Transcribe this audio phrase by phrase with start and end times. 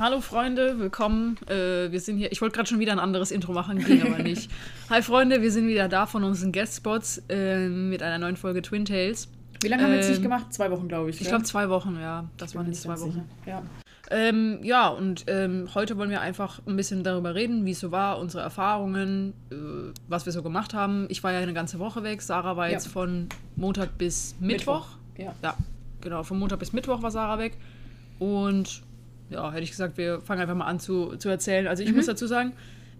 [0.00, 1.36] Hallo Freunde, willkommen.
[1.46, 2.32] Äh, wir sind hier.
[2.32, 4.50] Ich wollte gerade schon wieder ein anderes Intro machen, ging aber nicht.
[4.88, 8.86] Hi Freunde, wir sind wieder da von unseren Guest-Spots äh, mit einer neuen Folge Twin
[8.86, 9.28] Tales.
[9.62, 10.54] Wie lange haben wir jetzt nicht gemacht?
[10.54, 11.16] Zwei Wochen, glaube ich.
[11.16, 11.28] Ich gell?
[11.28, 12.24] glaube zwei Wochen, ja.
[12.38, 13.10] Das waren jetzt zwei Wochen.
[13.12, 13.24] sicher.
[13.44, 13.62] Ja.
[14.10, 17.92] Ähm, ja, und ähm, heute wollen wir einfach ein bisschen darüber reden, wie es so
[17.92, 19.54] war, unsere Erfahrungen, äh,
[20.08, 21.08] was wir so gemacht haben.
[21.10, 22.22] Ich war ja eine ganze Woche weg.
[22.22, 22.72] Sarah war Ja.
[22.72, 24.86] jetzt von Montag bis Mittwoch.
[25.18, 25.34] Ja.
[25.42, 25.54] Ja,
[26.00, 26.22] genau.
[26.22, 27.58] Von Montag bis Mittwoch war Sarah weg.
[28.18, 28.82] Und
[29.30, 31.66] ja, hätte ich gesagt, wir fangen einfach mal an zu, zu erzählen.
[31.66, 31.96] Also ich Mhm.
[31.96, 32.52] muss dazu sagen,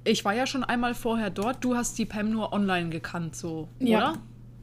[0.05, 1.63] ich war ja schon einmal vorher dort.
[1.63, 3.99] Du hast die Pam nur online gekannt, so, Ja.
[3.99, 4.19] oder?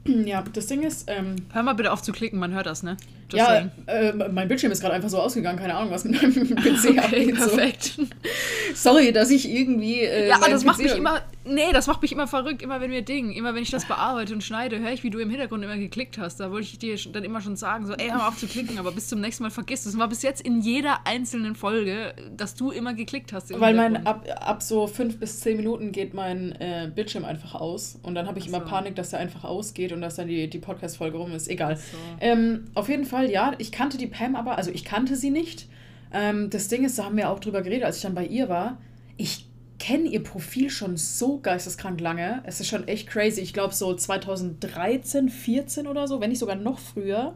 [0.26, 2.98] ja, das Ding ist, ähm, Hör mal bitte auf zu klicken, man hört das, ne?
[3.30, 6.34] Just ja, äh, mein Bildschirm ist gerade einfach so ausgegangen, keine Ahnung, was mit meinem
[6.56, 7.38] PC Okay, abgeht.
[7.42, 7.50] So.
[7.50, 8.00] perfekt.
[8.74, 10.00] Sorry, dass ich irgendwie.
[10.02, 11.22] Äh, Ja, aber das macht PC mich immer.
[11.48, 14.34] Nee, das macht mich immer verrückt, immer wenn wir Ding, immer wenn ich das bearbeite
[14.34, 16.40] und schneide, höre ich, wie du im Hintergrund immer geklickt hast.
[16.40, 18.78] Da wollte ich dir dann immer schon sagen, so, ey, hör mal auf zu klicken,
[18.78, 19.94] aber bis zum nächsten Mal vergiss es.
[19.94, 23.58] Es war bis jetzt in jeder einzelnen Folge, dass du immer geklickt hast.
[23.60, 28.00] Weil mein ab, ab so fünf bis zehn Minuten geht mein äh, Bildschirm einfach aus.
[28.04, 28.66] Und dann habe ich Ach immer so.
[28.66, 31.48] Panik, dass der einfach ausgeht und dass dann die, die Podcast-Folge rum ist.
[31.48, 31.78] Egal.
[31.78, 31.84] so.
[32.20, 35.68] Ähm, auf jeden Fall, ja, ich kannte die Pam aber, also ich kannte sie nicht.
[36.14, 38.50] Ähm, das Ding ist, da haben wir auch drüber geredet, als ich dann bei ihr
[38.50, 38.78] war.
[39.18, 39.47] Ich
[39.80, 42.42] kenne ihr Profil schon so geisteskrank lange.
[42.46, 43.42] Es ist schon echt crazy.
[43.42, 47.36] Ich glaube so 2013, 14 oder so, wenn nicht sogar noch früher.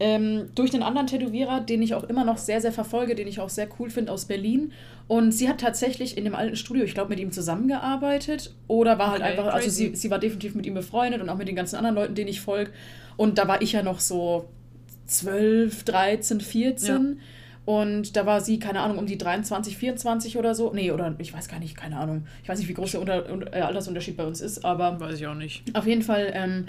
[0.00, 3.40] Ähm, durch den anderen Tätowierer, den ich auch immer noch sehr, sehr verfolge, den ich
[3.40, 4.72] auch sehr cool finde aus Berlin.
[5.06, 9.10] Und sie hat tatsächlich in dem alten Studio, ich glaube, mit ihm zusammengearbeitet oder war
[9.12, 9.90] halt Okay, einfach, also crazy.
[9.90, 12.28] sie, sie war definitiv mit ihm befreundet und auch mit den ganzen anderen Leuten, denen
[12.28, 12.72] ich folge.
[13.16, 14.48] Und da war ich ja noch so
[15.06, 17.20] 12, 13, 14.
[17.64, 20.72] Und da war sie, keine Ahnung, um die 23, 24 oder so.
[20.74, 22.26] Nee, oder ich weiß gar nicht, keine Ahnung.
[22.42, 25.26] Ich weiß nicht, wie groß der Unter äh, Altersunterschied bei uns ist, aber Weiß ich
[25.26, 25.62] auch nicht.
[25.76, 26.66] auf jeden Fall, ähm,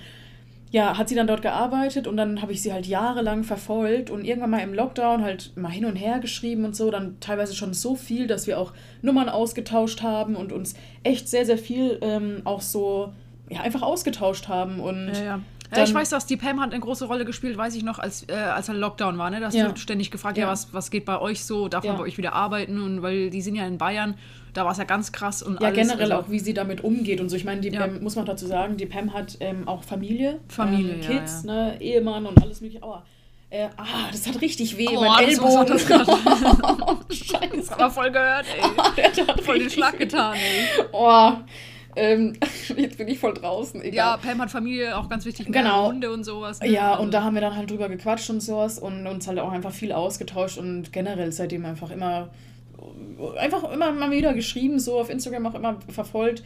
[0.69, 4.25] ja, hat sie dann dort gearbeitet und dann habe ich sie halt jahrelang verfolgt und
[4.25, 7.73] irgendwann mal im Lockdown halt mal hin und her geschrieben und so, dann teilweise schon
[7.75, 12.41] so viel, dass wir auch Nummern ausgetauscht haben und uns echt sehr, sehr viel ähm,
[12.43, 13.13] auch so,
[13.49, 15.39] ja, einfach ausgetauscht haben und Ja, ja.
[15.75, 18.23] Ja, ich weiß das, die Pam hat eine große Rolle gespielt, weiß ich noch, als,
[18.29, 19.39] äh, als ein Lockdown war, ne?
[19.39, 19.69] Da Ja.
[19.69, 20.51] du ständig gefragt, ja, Ja.
[20.51, 22.81] was, was geht bei euch so, darf man bei euch wieder arbeiten?
[22.81, 24.15] Und weil die sind ja in Bayern,
[24.53, 25.77] da war es ja ganz krass und ja, alles.
[25.87, 27.35] generell also- auch, wie sie damit umgeht und so.
[27.35, 27.71] Ich meine, die.
[27.71, 31.43] Pam, muss man dazu sagen, die Pam hat ähm, auch Familie, Familie, ähm, Kids.
[31.43, 32.83] Ne, Ehemann und alles mögliche.
[32.83, 33.03] Aua.
[33.49, 35.67] Äh, ah, das hat richtig weh, Aua, mein Ellbogen.
[35.67, 35.81] das
[37.09, 37.57] Scheiße.
[37.57, 39.11] Das haben wir voll gehört, ey.
[39.15, 40.85] Der hat Voll den Schlag getan, ey.
[40.91, 41.31] Oh,
[41.95, 42.33] ähm,
[42.77, 43.81] jetzt bin ich voll draußen.
[43.81, 44.17] Ja, Egal.
[44.19, 45.87] Pam hat Familie, auch ganz wichtig, Genau.
[45.87, 46.59] Hunde und sowas.
[46.59, 46.69] ne?
[46.69, 49.39] Ja, Also- und da haben wir dann halt drüber gequatscht und sowas und uns halt
[49.39, 52.29] auch einfach viel ausgetauscht und generell seitdem einfach immer,
[53.39, 56.43] einfach immer mal wieder geschrieben, so auf Instagram auch immer verfolgt.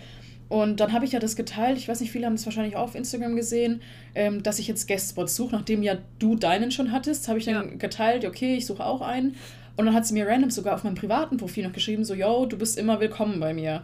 [0.50, 2.84] Und dann habe ich ja das geteilt, ich weiß nicht, viele haben es wahrscheinlich auch
[2.84, 3.82] auf Instagram gesehen,
[4.16, 7.54] ähm, dass ich jetzt Guestspots suche, nachdem ja du deinen schon hattest, habe ich dann
[7.56, 7.76] Ja.
[7.78, 9.36] geteilt, okay, ich suche auch einen.
[9.76, 12.46] Und dann hat sie mir random sogar auf meinem privaten Profil noch geschrieben, so, yo,
[12.46, 13.84] du bist immer willkommen bei mir.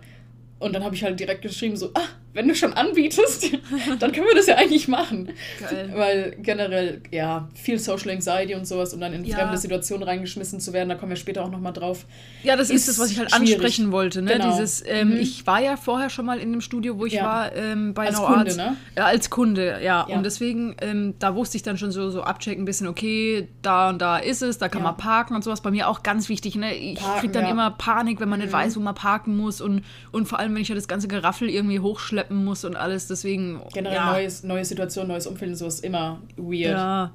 [0.59, 3.51] Und dann habe ich halt direkt geschrieben, so, ah, wenn du schon anbietest,
[3.99, 5.29] dann können wir das ja eigentlich machen.
[5.59, 5.91] Geil.
[5.95, 9.37] Weil generell, ja, viel Social Anxiety und sowas und dann in Ja.
[9.37, 12.05] fremde Situationen reingeschmissen zu werden, da kommen wir später auch nochmal drauf.
[12.43, 13.53] Ja, das ist, das, was ich halt schwierig.
[13.55, 14.21] ansprechen wollte.
[14.21, 14.33] Ne?
[14.33, 14.51] Genau.
[14.51, 15.17] Dieses, ähm, Mhm.
[15.17, 17.23] Ich war ja vorher schon mal in dem Studio, wo ich Ja.
[17.25, 18.57] war, ähm, bei Als No Kunde, Arts.
[18.57, 18.77] ne?
[18.97, 20.05] Ja, als Kunde, ja.
[20.09, 20.15] Ja.
[20.15, 23.89] Und deswegen, ähm, da wusste ich dann schon so, so abchecken, ein bisschen, okay, da
[23.89, 25.61] und da ist es, da kann man parken und sowas.
[25.61, 26.55] Bei mir auch ganz wichtig.
[26.55, 26.73] Ne?
[26.73, 27.43] Ich Parken, krieg dann.
[27.43, 27.49] Mhm.
[27.51, 29.61] immer Panik, wenn man nicht weiß, wo man parken muss.
[29.61, 31.79] Und, und vor allem, wenn ich ja das ganze Geraffel irgendwie
[32.23, 33.07] hochschleppen muss und alles.
[33.07, 33.61] Deswegen.
[33.73, 34.11] Generell ja.
[34.13, 36.71] neues, neue Situation, neues Umfeld und so ist immer weird.
[36.77, 37.11] Ja,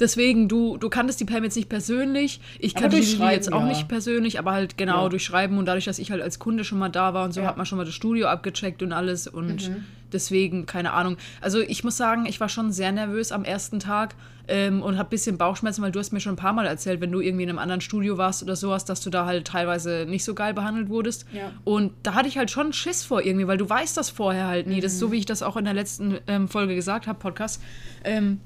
[0.00, 2.40] deswegen, du, du kanntest die Pam jetzt nicht persönlich.
[2.58, 3.66] Ich kannte die Schreiben, jetzt auch ja.
[3.66, 5.08] nicht persönlich, aber halt genau Ja.
[5.08, 7.44] durch Schreiben und dadurch, dass ich halt als Kunde schon mal da war und so,
[7.44, 9.84] hat man schon mal das Studio abgecheckt und alles und Mhm.
[10.12, 11.16] deswegen, keine Ahnung.
[11.40, 14.14] Also ich muss sagen, ich war schon sehr nervös am ersten Tag
[14.48, 17.00] ähm, und habe ein bisschen Bauchschmerzen, weil du hast mir schon ein paar Mal erzählt,
[17.00, 20.06] wenn du irgendwie in einem anderen Studio warst oder sowas, dass du da halt teilweise
[20.08, 21.26] nicht so geil behandelt wurdest.
[21.32, 21.52] Ja.
[21.64, 24.66] Und da hatte ich halt schon Schiss vor irgendwie, weil du weißt das vorher halt
[24.66, 24.80] nie.
[24.80, 25.06] Das ist Mhm.
[25.06, 27.62] so, wie ich das auch in der letzten ähm, Folge gesagt habe, Podcast.
[28.04, 28.40] Ähm,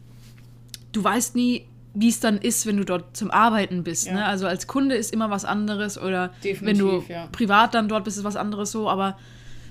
[0.92, 4.06] du weißt nie, wie es dann ist, wenn du dort zum Arbeiten bist.
[4.06, 4.14] Ja.
[4.14, 4.24] Ne?
[4.24, 7.28] Also als Kunde ist immer was anderes oder Definitiv, wenn du ja.
[7.32, 9.18] privat dann dort bist, ist was anderes so, aber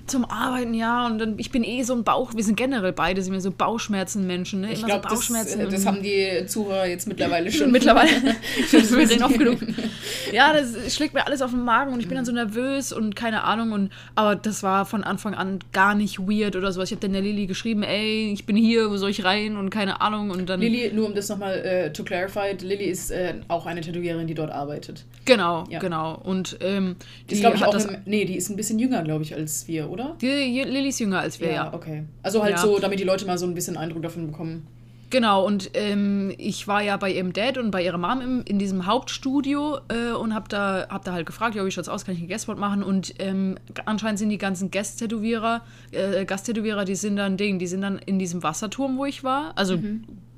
[0.06, 3.22] zum Arbeiten, ja, und dann, ich bin eh so ein Bauch, wir sind generell beide,
[3.22, 4.72] sind wir so Bauchschmerzen-Menschen, ne?
[4.72, 5.60] Ich Immer glaube, so das, Bauchschmerzen.
[5.60, 7.70] äh, das und- haben die Zuhörer jetzt mittlerweile schon.
[7.70, 8.10] Mittlerweile.
[8.72, 9.58] Das wir reden oft genug.
[10.32, 13.14] Ja, das schlägt mir alles auf den Magen und ich bin dann so nervös und
[13.14, 13.72] keine Ahnung.
[13.72, 16.88] Und, aber das war von Anfang an gar nicht weird oder sowas.
[16.90, 19.56] Ich habe dann der Lilly geschrieben, ey, ich bin hier, wo soll ich rein?
[19.58, 20.30] Und keine Ahnung.
[20.30, 20.60] Und dann.
[20.60, 24.34] Lilly, nur um das nochmal äh, to clarify, Lilly ist äh, auch eine Tätowiererin, die
[24.34, 25.04] dort arbeitet.
[25.26, 25.80] Genau, Ja.
[25.80, 26.14] genau.
[26.24, 26.96] Und ähm,
[27.28, 27.84] Die ist, glaube ich, auch das.
[27.84, 30.16] im, Nee, die ist ein bisschen jünger, glaube ich, als wir, oder?
[30.20, 31.72] Lilly ist jünger als wir, ja.
[31.72, 32.04] okay.
[32.22, 32.58] Also halt Ja.
[32.58, 34.66] so, damit die Leute mal so ein bisschen Eindruck davon bekommen.
[35.10, 38.58] Genau, und ähm, ich war ja bei ihrem Dad und bei ihrer Mom im, in
[38.58, 42.14] diesem Hauptstudio äh, und hab da, hab da halt gefragt, ja, wie schaut's aus, kann
[42.14, 42.82] ich ein Guestspot machen?
[42.82, 45.60] Und ähm, anscheinend sind die ganzen Guest-Tätowierer,
[45.90, 49.52] äh, Gasttätowierer, die sind dann Ding, die sind dann in diesem Wasserturm, wo ich war.
[49.54, 49.78] Also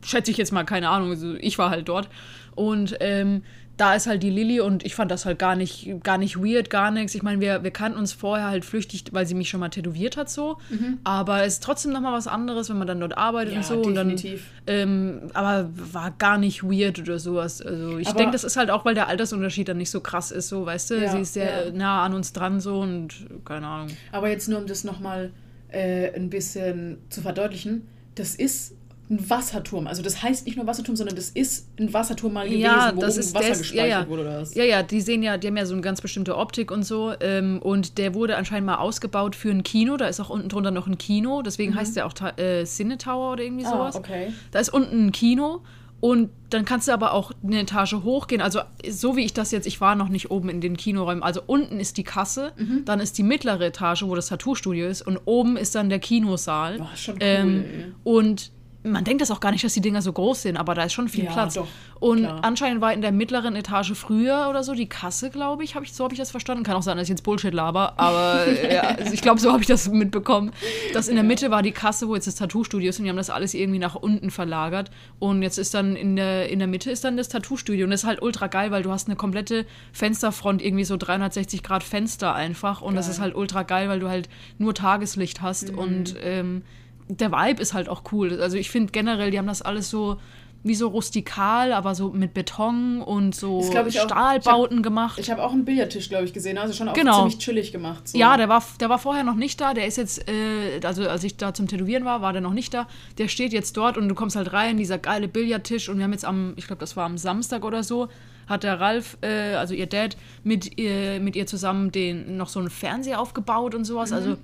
[0.05, 2.09] schätze ich jetzt mal, keine Ahnung, also ich war halt dort.
[2.57, 3.45] Und ähm,
[3.77, 6.71] da ist halt die Lilly und ich fand das halt gar nicht, gar nicht weird,
[6.71, 7.15] gar nichts.
[7.15, 10.17] Ich meine, wir, wir kannten uns vorher halt flüchtig, weil sie mich schon mal tätowiert
[10.17, 10.59] hat so.
[11.03, 13.81] Aber es ist trotzdem nochmal was anderes, wenn man dann dort arbeitet Ja, und so.
[13.83, 14.47] Und dann, definitiv.
[14.69, 17.61] ähm, aber war gar nicht weird oder sowas.
[17.61, 20.49] Also ich denke, das ist halt auch, weil der Altersunterschied dann nicht so krass ist,
[20.49, 20.95] so, weißt du?
[21.03, 21.73] Ja, sie ist sehr ja.
[21.73, 23.89] nah an uns dran so und keine Ahnung.
[24.13, 25.33] Aber jetzt nur, um das nochmal
[25.69, 28.75] äh, ein bisschen zu verdeutlichen, das ist
[29.11, 29.87] ein Wasserturm.
[29.87, 33.01] Also das heißt nicht nur Wasserturm, sondern das ist ein Wasserturm mal gewesen, Ja, wo
[33.01, 34.09] das ist Wasser ist, gespeichert ja, ja.
[34.09, 34.55] wurde oder was.
[34.55, 37.13] Ja, ja, die sehen ja, die haben ja so eine ganz bestimmte Optik und so.
[37.21, 39.97] Ähm, und der wurde anscheinend mal ausgebaut für ein Kino.
[39.99, 41.43] Da ist auch unten drunter noch ein Kino.
[41.43, 43.69] Deswegen heißt der auch äh, Cine Tower oder irgendwie Mhm.
[43.73, 43.97] Ah, sowas.
[43.97, 44.33] okay.
[44.53, 45.61] Da ist unten ein Kino.
[46.01, 48.43] Und dann kannst du aber auch eine Etage hochgehen.
[48.43, 48.61] Also,
[48.91, 51.23] so wie ich das jetzt, ich war noch nicht oben in den Kinoräumen.
[51.23, 52.85] Also, unten ist die Kasse, Mhm.
[52.85, 56.79] dann ist die mittlere Etage, wo das Tattoo-Studio ist, und oben ist dann der Kinosaal.
[56.83, 57.65] Oh, schon cool, ähm,
[58.05, 58.51] und
[58.85, 60.93] man denkt das auch gar nicht, dass die Dinger so groß sind, aber da ist
[60.93, 61.55] schon viel Ja, Platz.
[61.55, 61.67] doch,
[62.01, 62.41] und klar.
[62.43, 65.95] anscheinend war in der mittleren Etage früher oder so die Kasse, glaube ich, hab ich
[65.95, 66.65] so habe ich das verstanden.
[66.65, 69.63] Kann auch sein, dass ich jetzt Bullshit laber, aber ja, also ich glaube, so habe
[69.63, 70.53] ich das mitbekommen.
[70.93, 73.17] Dass in der Mitte war die Kasse, wo jetzt das Tattoo-Studio ist und die haben
[73.17, 74.91] das alles irgendwie nach unten verlagert.
[75.19, 77.85] Und jetzt ist dann in der, in der Mitte ist dann das Tattoo-Studio.
[77.85, 81.63] Und das ist halt ultra geil, weil du hast eine komplette Fensterfront, irgendwie so 360
[81.63, 82.83] Grad Fenster einfach.
[82.83, 83.15] Und das Geil.
[83.15, 84.29] ist halt ultra geil, weil du halt
[84.59, 85.79] nur Tageslicht hast Mhm.
[85.79, 86.63] und ähm,
[87.09, 88.41] der Vibe ist halt auch cool.
[88.41, 90.19] Also ich finde generell, die haben das alles so
[90.67, 94.01] wie so rustikal, aber so mit Beton und so Das glaub ich.
[94.01, 95.19] Stahlbauten gemacht.
[95.19, 96.57] Ich habe auch einen Billardtisch, glaube ich, gesehen.
[96.57, 97.19] Also schon auch Genau.
[97.19, 98.09] ziemlich chillig gemacht.
[98.09, 98.17] So.
[98.17, 99.75] Ja, der war, der war vorher noch nicht da.
[99.75, 102.73] Der ist jetzt, äh, also als ich da zum Tätowieren war, war der noch nicht
[102.73, 102.89] da.
[103.19, 105.91] Der steht jetzt dort und du kommst halt rein, dieser geile Billardtisch.
[105.91, 108.09] Und wir haben jetzt am, ich glaube, das war am Samstag oder so,
[108.47, 112.59] hat der Ralf, äh, also ihr Dad, mit, ihr, mit ihr zusammen den, noch so
[112.61, 114.13] einen Fernseher aufgebaut und sowas.
[114.13, 114.39] Also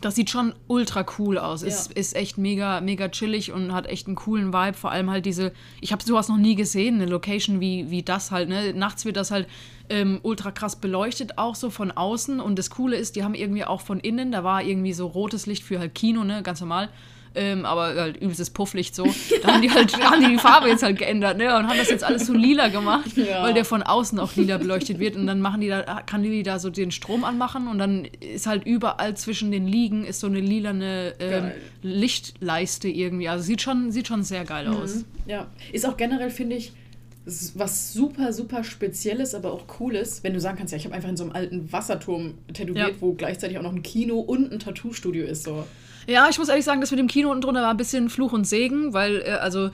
[0.00, 1.62] das sieht schon ultra cool aus.
[1.62, 1.96] Ist, Ja.
[1.96, 4.74] ist echt mega, mega chillig und hat echt einen coolen Vibe.
[4.74, 8.30] Vor allem halt diese, ich habe sowas noch nie gesehen, eine Location wie, wie das
[8.30, 8.48] halt.
[8.48, 8.74] Ne?
[8.74, 9.46] Nachts wird das halt
[9.88, 12.40] ähm, ultra krass beleuchtet, auch so von außen.
[12.40, 15.46] Und das Coole ist, die haben irgendwie auch von innen, da war irgendwie so rotes
[15.46, 16.88] Licht für halt Kino, ne, ganz normal.
[17.36, 19.04] Ähm, aber halt übelstes Pufflicht so.
[19.42, 21.54] Da haben die halt haben die, die Farbe jetzt halt geändert, ne?
[21.56, 23.42] Und haben das jetzt alles so lila gemacht, Ja.
[23.42, 25.16] weil der von außen auch lila beleuchtet wird.
[25.16, 28.46] Und dann machen die da, kann die da so den Strom anmachen und dann ist
[28.46, 31.50] halt überall zwischen den Liegen ist so eine lilane ähm.
[31.82, 33.28] Lichtleiste irgendwie.
[33.28, 35.04] Also sieht schon, sieht schon sehr geil aus.
[35.26, 36.72] Ja, ist auch generell, finde ich,
[37.54, 41.08] was super, super Spezielles, aber auch Cooles, wenn du sagen kannst, ja, ich habe einfach
[41.08, 42.94] in so einem alten Wasserturm tätowiert, Ja.
[43.00, 45.42] wo gleichzeitig auch noch ein Kino und ein Tattoo-Studio ist.
[45.42, 45.64] So.
[46.06, 48.32] Ja, ich muss ehrlich sagen, das mit dem Kino unten drunter war ein bisschen Fluch
[48.32, 49.70] und Segen, weil, äh, also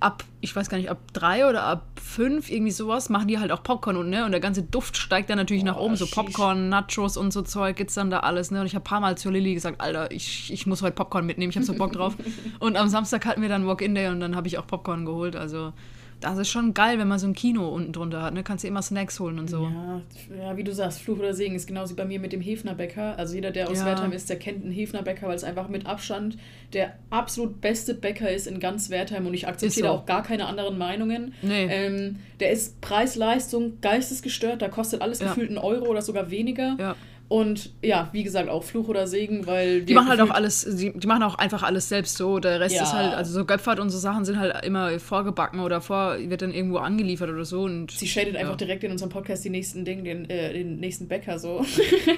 [0.00, 3.50] ab, ich weiß gar nicht, ab drei oder ab fünf, irgendwie sowas, machen die halt
[3.52, 4.24] auch Popcorn und, ne?
[4.24, 5.96] Und der ganze Duft steigt dann natürlich nach Boah, oben.
[5.96, 6.06] So.
[6.06, 8.60] Popcorn, Nachos und so Zeug gibt's dann da alles, ne?
[8.60, 11.50] Und ich habe paar Mal zur Lilly gesagt, Alter, ich, ich muss heute Popcorn mitnehmen,
[11.50, 12.16] ich habe so Bock drauf.
[12.58, 15.36] und am Samstag hatten wir dann Walk-In-Day und dann habe ich auch Popcorn geholt.
[15.36, 15.72] Also,
[16.20, 18.42] das ist schon geil, wenn man so ein Kino unten drunter hat, ne?
[18.42, 19.64] Kannst du immer Snacks holen und so.
[19.64, 20.00] Ja,
[20.38, 23.18] ja, wie du sagst, Fluch oder Segen ist genauso wie bei mir mit dem Hefnerbäcker.
[23.18, 23.86] Also jeder, der aus Ja.
[23.86, 26.38] Wertheim ist, der kennt einen Hefnerbäcker, weil es einfach mit Abstand
[26.72, 29.92] der absolut beste Bäcker ist in ganz Wertheim und ich akzeptiere so.
[29.94, 31.34] auch gar keine anderen Meinungen.
[31.42, 31.66] Nee.
[31.70, 35.28] Ähm, der ist Preis-Leistung geistesgestört, da kostet alles Ja.
[35.28, 36.76] gefühlt einen Euro oder sogar weniger.
[36.78, 36.96] Ja.
[37.28, 40.92] Und ja, wie gesagt, auch Fluch oder Segen, weil Die machen halt auch alles, die,
[40.96, 42.38] die machen auch einfach alles selbst so.
[42.38, 42.82] Der Rest Ja.
[42.84, 46.42] ist halt, also so Göpfert und so Sachen sind halt immer vorgebacken oder vor, wird
[46.42, 47.62] dann irgendwo angeliefert oder so.
[47.62, 48.56] Und Sie shadet einfach Ja.
[48.56, 51.64] direkt in unserem Podcast die nächsten Dinge, den, äh, den nächsten Bäcker so.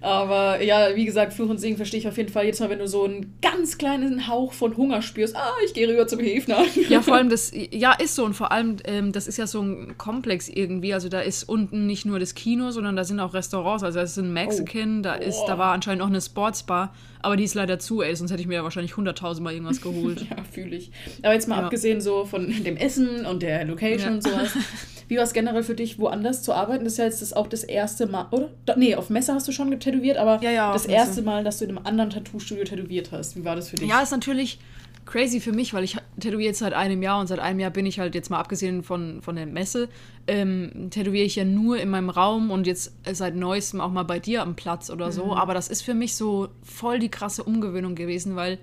[0.00, 2.44] Aber ja, wie gesagt, Fluch und Segen verstehe ich auf jeden Fall.
[2.46, 5.88] Jetzt mal, wenn du so einen ganz kleinen Hauch von Hunger spürst, ah, ich gehe
[5.88, 6.64] rüber zum Hefner.
[6.88, 8.24] ja, vor allem das, ja, ist so.
[8.24, 10.94] Und vor allem, ähm, das ist ja so ein Komplex irgendwie.
[10.94, 13.82] Also da ist unten nicht nur das Kino, sondern da sind auch Restaurants.
[13.82, 15.58] Also da ist ein Mexican, da ist, da Oh.
[15.58, 18.54] war anscheinend auch eine Sportsbar, aber die ist leider zu, ey, sonst hätte ich mir
[18.54, 20.26] ja wahrscheinlich hunderttausendmal irgendwas geholt.
[20.30, 20.90] Ja, fühle ich.
[21.22, 21.64] Aber jetzt mal Ja.
[21.64, 24.14] abgesehen so von dem Essen und der Location Ja.
[24.14, 24.50] und sowas.
[25.08, 26.84] Wie war es generell für dich, woanders zu arbeiten?
[26.84, 28.48] Das ist ja jetzt das auch das erste Mal, oder?
[28.64, 31.58] Da, nee, auf Messe hast du schon tätowiert, aber Ja, ja, das erste Mal, dass
[31.58, 33.36] du in einem anderen Tattoo-Studio tätowiert hast.
[33.36, 33.88] Wie war das für dich?
[33.88, 34.58] Ja, ist natürlich
[35.06, 37.86] crazy für mich, weil ich tätowiere jetzt seit einem Jahr und seit einem Jahr bin
[37.86, 39.88] ich halt jetzt mal abgesehen von, von der Messe,
[40.26, 44.18] ähm, tätowiere ich ja nur in meinem Raum und jetzt seit neuestem auch mal bei
[44.18, 45.36] dir am Platz oder so.
[45.36, 48.58] Aber das ist für mich so voll die krasse Umgewöhnung gewesen, weil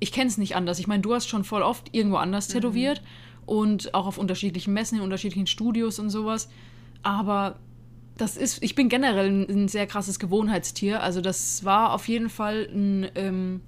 [0.00, 0.78] ich kenne es nicht anders.
[0.78, 3.02] Ich meine, du hast schon voll oft irgendwo anders tätowiert
[3.46, 6.48] und auch auf unterschiedlichen Messen, in unterschiedlichen Studios und sowas.
[7.02, 7.58] Aber
[8.16, 11.02] das ist, ich bin generell ein, ein sehr krasses Gewohnheitstier.
[11.02, 13.60] Also das war auf jeden Fall ein, ähm,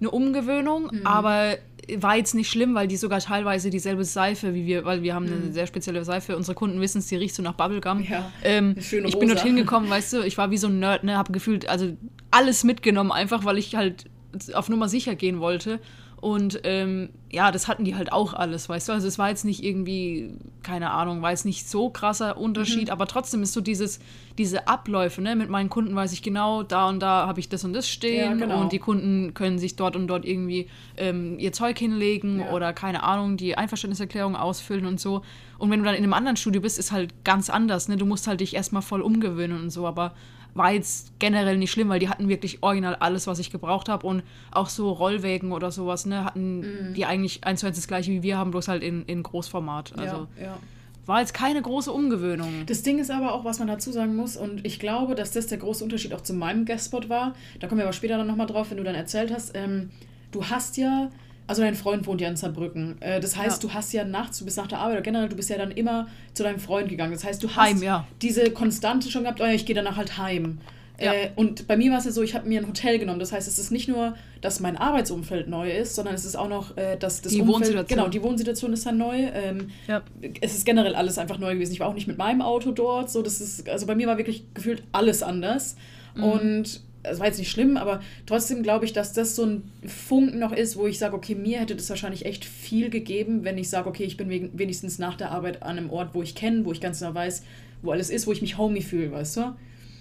[0.00, 1.06] eine Umgewöhnung, Mhm.
[1.06, 1.56] aber
[1.98, 5.26] war jetzt nicht schlimm, weil die sogar teilweise dieselbe Seife wie wir, weil wir haben
[5.26, 6.36] eine sehr spezielle Seife.
[6.36, 7.98] Unsere Kunden wissen es, die riecht so nach Bubblegum.
[7.98, 8.04] Mhm.
[8.10, 9.34] Ja, ähm, schöne ich bin rosa.
[9.34, 11.96] dorthin gekommen, weißt du, ich war wie so ein Nerd, ne, habe gefühlt also
[12.32, 14.06] alles mitgenommen, einfach weil ich halt
[14.52, 15.78] auf Nummer sicher gehen wollte.
[16.18, 18.92] Und ähm, ja, das hatten die halt auch alles, weißt du.
[18.92, 20.32] Also es war jetzt nicht irgendwie,
[20.62, 22.40] keine Ahnung, war jetzt nicht so krasser Mhm.
[22.42, 24.00] Unterschied, aber trotzdem ist so dieses,
[24.38, 25.36] diese Abläufe, ne?
[25.36, 28.38] Mit meinen Kunden weiß ich genau, da und da habe ich das und das stehen
[28.40, 28.60] Ja, genau.
[28.62, 32.50] und die Kunden können sich dort und dort irgendwie ähm, ihr Zeug hinlegen Ja.
[32.52, 35.20] oder keine Ahnung, die Einverständniserklärung ausfüllen und so.
[35.58, 37.96] Und wenn du dann in einem anderen Studio bist, ist halt ganz anders, ne?
[37.98, 40.14] Du musst halt dich erstmal voll umgewöhnen und so, aber
[40.56, 44.06] war jetzt generell nicht schlimm, weil die hatten wirklich original alles, was ich gebraucht habe
[44.06, 46.94] und auch so Rollwägen oder sowas, ne, hatten Mhm.
[46.94, 49.98] die eigentlich eins zu eins das gleiche wie wir haben, bloß halt in, in Großformat.
[49.98, 50.58] Also ja, ja.
[51.06, 52.64] war jetzt keine große Umgewöhnung.
[52.66, 55.46] Das Ding ist aber auch, was man dazu sagen muss, und ich glaube, dass das
[55.46, 57.34] der große Unterschied auch zu meinem Guestspot war.
[57.60, 59.54] Da kommen wir aber später dann nochmal drauf, wenn du dann erzählt hast.
[59.54, 59.90] Ähm,
[60.32, 61.10] du hast ja,
[61.46, 63.00] also dein Freund wohnt ja in Saarbrücken.
[63.00, 63.68] Äh, das heißt, Ja.
[63.68, 65.70] du hast ja nachts, du bist nach der Arbeit oder generell, du bist ja dann
[65.70, 67.12] immer zu deinem Freund gegangen.
[67.12, 68.06] Das heißt, du hast Heim, ja.
[68.22, 70.58] diese Konstante schon gehabt, oh ja, ich gehe danach halt heim.
[70.98, 71.12] Ja.
[71.12, 73.20] Äh, und bei mir war es ja so, ich habe mir ein Hotel genommen.
[73.20, 76.48] Das heißt, es ist nicht nur, dass mein Arbeitsumfeld neu ist, sondern es ist auch
[76.48, 77.86] noch, äh, dass das Die Umfeld, Wohnsituation.
[77.98, 79.14] genau, die Wohnsituation ist dann neu.
[79.34, 80.02] Ähm, Ja.
[80.40, 81.72] es ist generell alles einfach neu gewesen.
[81.74, 83.10] Ich war auch nicht mit meinem Auto dort.
[83.10, 85.76] So, das ist, also bei mir war wirklich gefühlt alles anders.
[86.14, 86.24] Mhm.
[86.24, 90.38] Und es war jetzt nicht schlimm, aber trotzdem glaube ich, dass das so ein Funken
[90.38, 93.68] noch ist, wo ich sage, okay, mir hätte das wahrscheinlich echt viel gegeben, wenn ich
[93.70, 96.72] sage, okay, ich bin wenigstens nach der Arbeit an einem Ort, wo ich kenne, wo
[96.72, 97.42] ich ganz genau weiß,
[97.82, 99.40] wo alles ist, wo ich mich homey fühle, weißt du?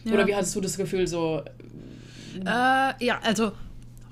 [0.05, 0.13] Ja.
[0.13, 1.41] Oder wie hattest du das Gefühl, so,
[2.45, 2.45] Äh,
[3.05, 3.51] ja, also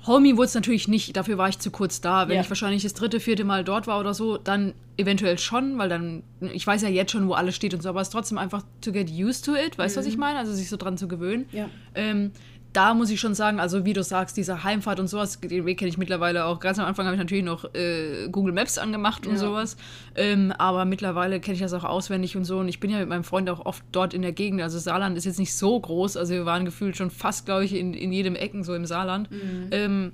[0.06, 2.28] Homie wurde es natürlich nicht, dafür war ich zu kurz da.
[2.28, 2.42] Wenn Ja.
[2.42, 6.22] ich wahrscheinlich das dritte, vierte Mal dort war oder so, dann eventuell schon, weil dann,
[6.52, 8.62] ich weiß ja jetzt schon, wo alles steht und so, aber es ist trotzdem einfach
[8.82, 10.38] to get used to it, weißt du, was ich meine?
[10.38, 11.46] Also sich so dran zu gewöhnen.
[11.52, 11.70] Ja.
[11.94, 12.32] Ähm,
[12.74, 15.78] da muss ich schon sagen, also wie du sagst, diese Heimfahrt und sowas, den Weg
[15.78, 16.58] kenne ich mittlerweile auch.
[16.60, 19.38] Ganz am Anfang habe ich natürlich noch äh, Google Maps angemacht und Ja.
[19.38, 19.76] sowas.
[20.16, 22.58] Ähm, aber mittlerweile kenne ich das auch auswendig und so.
[22.58, 24.60] Und ich bin ja mit meinem Freund auch oft dort in der Gegend.
[24.60, 26.16] Also Saarland ist jetzt nicht so groß.
[26.16, 29.28] Also wir waren gefühlt schon fast, glaube ich, in, in jedem Ecken so im Saarland.
[29.70, 30.12] Ähm,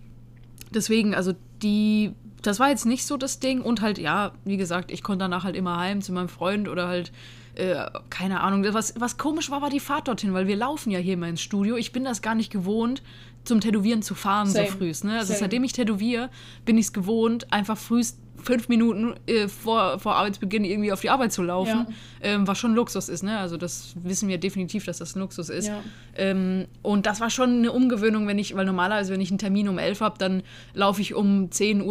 [0.75, 2.13] deswegen, also die,
[2.43, 3.61] das war jetzt nicht so das Ding.
[3.61, 6.89] Und halt, ja, wie gesagt, ich konnte danach halt immer heim zu meinem Freund oder
[6.89, 7.13] halt,
[7.55, 8.65] äh, keine Ahnung.
[8.73, 11.43] Was, was komisch war, war die Fahrt dorthin, weil wir laufen ja hier immer ins
[11.43, 11.77] Studio.
[11.77, 13.03] Ich bin das gar nicht gewohnt,
[13.45, 14.69] zum Tätowieren zu fahren Same.
[14.69, 15.05] so frühst.
[15.05, 15.15] Ne?
[15.15, 15.41] Also Same.
[15.41, 16.31] seitdem ich tätowiere,
[16.65, 21.11] bin ich es gewohnt, einfach frühst fünf Minuten äh, vor, vor Arbeitsbeginn irgendwie auf die
[21.11, 21.87] Arbeit zu laufen, Ja.
[22.23, 23.23] ähm, was schon Luxus ist.
[23.23, 23.39] Ne?
[23.39, 25.69] Also das wissen wir definitiv, dass das ein Luxus ist.
[25.69, 25.81] Ja.
[26.17, 29.69] Ähm, und das war schon eine Umgewöhnung, wenn ich, weil normalerweise, wenn ich einen Termin
[29.69, 30.43] um 11 habe, dann
[30.75, 31.85] laufe ich um 10.20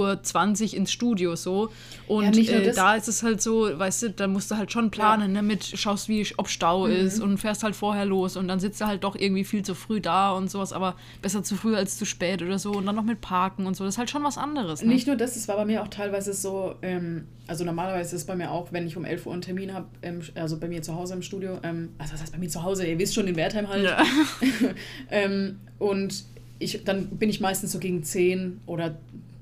[0.73, 1.69] Uhr ins Studio so.
[2.07, 4.91] Und Ja, äh, da ist es halt so, weißt du, da musst du halt schon
[4.91, 6.93] planen, ne, mit schaust, wie, ob Stau Mhm.
[6.93, 9.75] ist und fährst halt vorher los und dann sitzt du halt doch irgendwie viel zu
[9.75, 12.95] früh da und sowas, aber besser zu früh als zu spät oder so und dann
[12.95, 13.83] noch mit Parken und so.
[13.83, 14.81] Das ist halt schon was anderes.
[14.81, 14.89] Ne?
[14.89, 18.27] Nicht nur das, es war bei mir auch teilweise so, ähm, also normalerweise ist es
[18.27, 20.81] bei mir auch, wenn ich um 11 Uhr einen Termin habe, ähm, also bei mir
[20.81, 23.27] zu Hause im Studio, ähm, also was heißt bei mir zu Hause, ihr wisst schon,
[23.27, 23.83] in Wertheim halt.
[23.83, 24.03] Ja.
[25.11, 26.23] ähm, und
[26.59, 28.97] ich, dann bin ich meistens so gegen 10 oder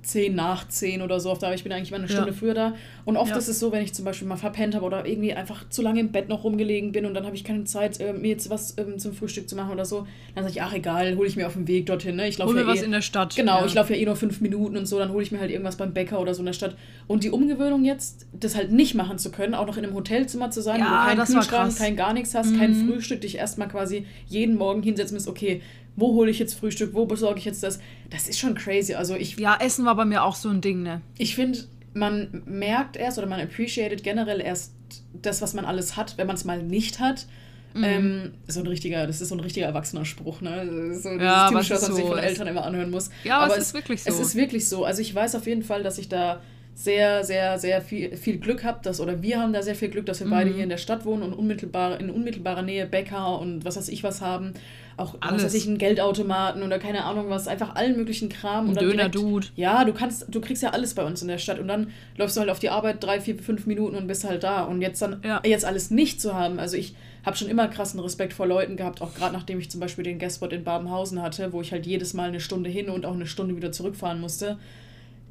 [0.08, 2.14] 10 nach 10 oder so, da ich bin eigentlich immer eine Ja.
[2.14, 2.74] Stunde früher da.
[3.04, 3.38] Und oft Ja.
[3.38, 6.00] ist es so, wenn ich zum Beispiel mal verpennt habe oder irgendwie einfach zu lange
[6.00, 8.76] im Bett noch rumgelegen bin und dann habe ich keine Zeit, äh, mir jetzt was
[8.78, 11.46] ähm, zum Frühstück zu machen oder so, dann sage ich, ach egal, hole ich mir
[11.46, 12.16] auf dem Weg dorthin.
[12.16, 12.28] Ne?
[12.30, 13.36] Ich laufe mir ja was eh, in der Stadt.
[13.36, 13.66] Genau, ja.
[13.66, 15.76] ich laufe ja eh nur fünf Minuten und so, dann hole ich mir halt irgendwas
[15.76, 16.76] beim Bäcker oder so in der Stadt.
[17.08, 20.52] Und die Umgewöhnung jetzt, das halt nicht machen zu können, auch noch in einem Hotelzimmer
[20.52, 23.68] zu sein, wo Ja, du keinen Kühlschrank, kein gar nichts hast, kein Frühstück, dich erstmal
[23.68, 25.62] quasi jeden Morgen hinsetzen musst, okay,
[25.98, 27.80] wo hole ich jetzt Frühstück, wo besorge ich jetzt das?
[28.10, 28.94] Das ist schon crazy.
[28.94, 31.01] Also ich, Ja, Essen war bei mir auch so ein Ding, ne?
[31.18, 31.60] ich finde,
[31.94, 34.72] man merkt erst oder man appreciated generell erst
[35.13, 37.25] das, was man alles hat, wenn man es mal nicht hat.
[37.74, 37.84] Mhm.
[37.84, 40.66] Ähm, so ein richtiger, das ist so ein richtiger erwachsener Spruch, ne?
[40.66, 43.10] Das ist So Ja, typische, was man ist sich so, von Eltern immer anhören muss.
[43.24, 44.10] Ja, aber es ist wirklich so.
[44.10, 44.86] Es ist wirklich so.
[44.86, 46.42] Also ich weiß auf jeden Fall, dass ich da
[46.79, 50.05] sehr, sehr, sehr viel, viel Glück habe, dass, oder wir haben da sehr viel Glück,
[50.05, 50.31] dass wir Mhm.
[50.31, 53.89] beide hier in der Stadt wohnen und unmittelbar, in unmittelbarer Nähe Bäcker und was weiß
[53.89, 54.53] ich was haben.
[54.96, 55.43] Auch was Alles.
[55.46, 58.65] weiß ich, einen Geldautomaten oder keine Ahnung was, einfach allen möglichen Kram.
[58.65, 59.48] Ein und dann direkt- Döner-Dude.
[59.55, 62.38] Ja, du kannst, du kriegst ja alles bei uns in der Stadt und dann läufst
[62.38, 64.62] du halt auf die Arbeit drei, vier, fünf Minuten und bist halt da.
[64.63, 65.41] Und jetzt dann Ja.
[65.43, 66.60] jetzt alles nicht zu haben.
[66.60, 66.93] Also ich
[67.25, 70.19] habe schon immer krassen Respekt vor Leuten gehabt, auch gerade nachdem ich zum Beispiel den
[70.19, 73.25] Guestspot in Babenhausen hatte, wo ich halt jedes Mal eine Stunde hin und auch eine
[73.25, 74.57] Stunde wieder zurückfahren musste.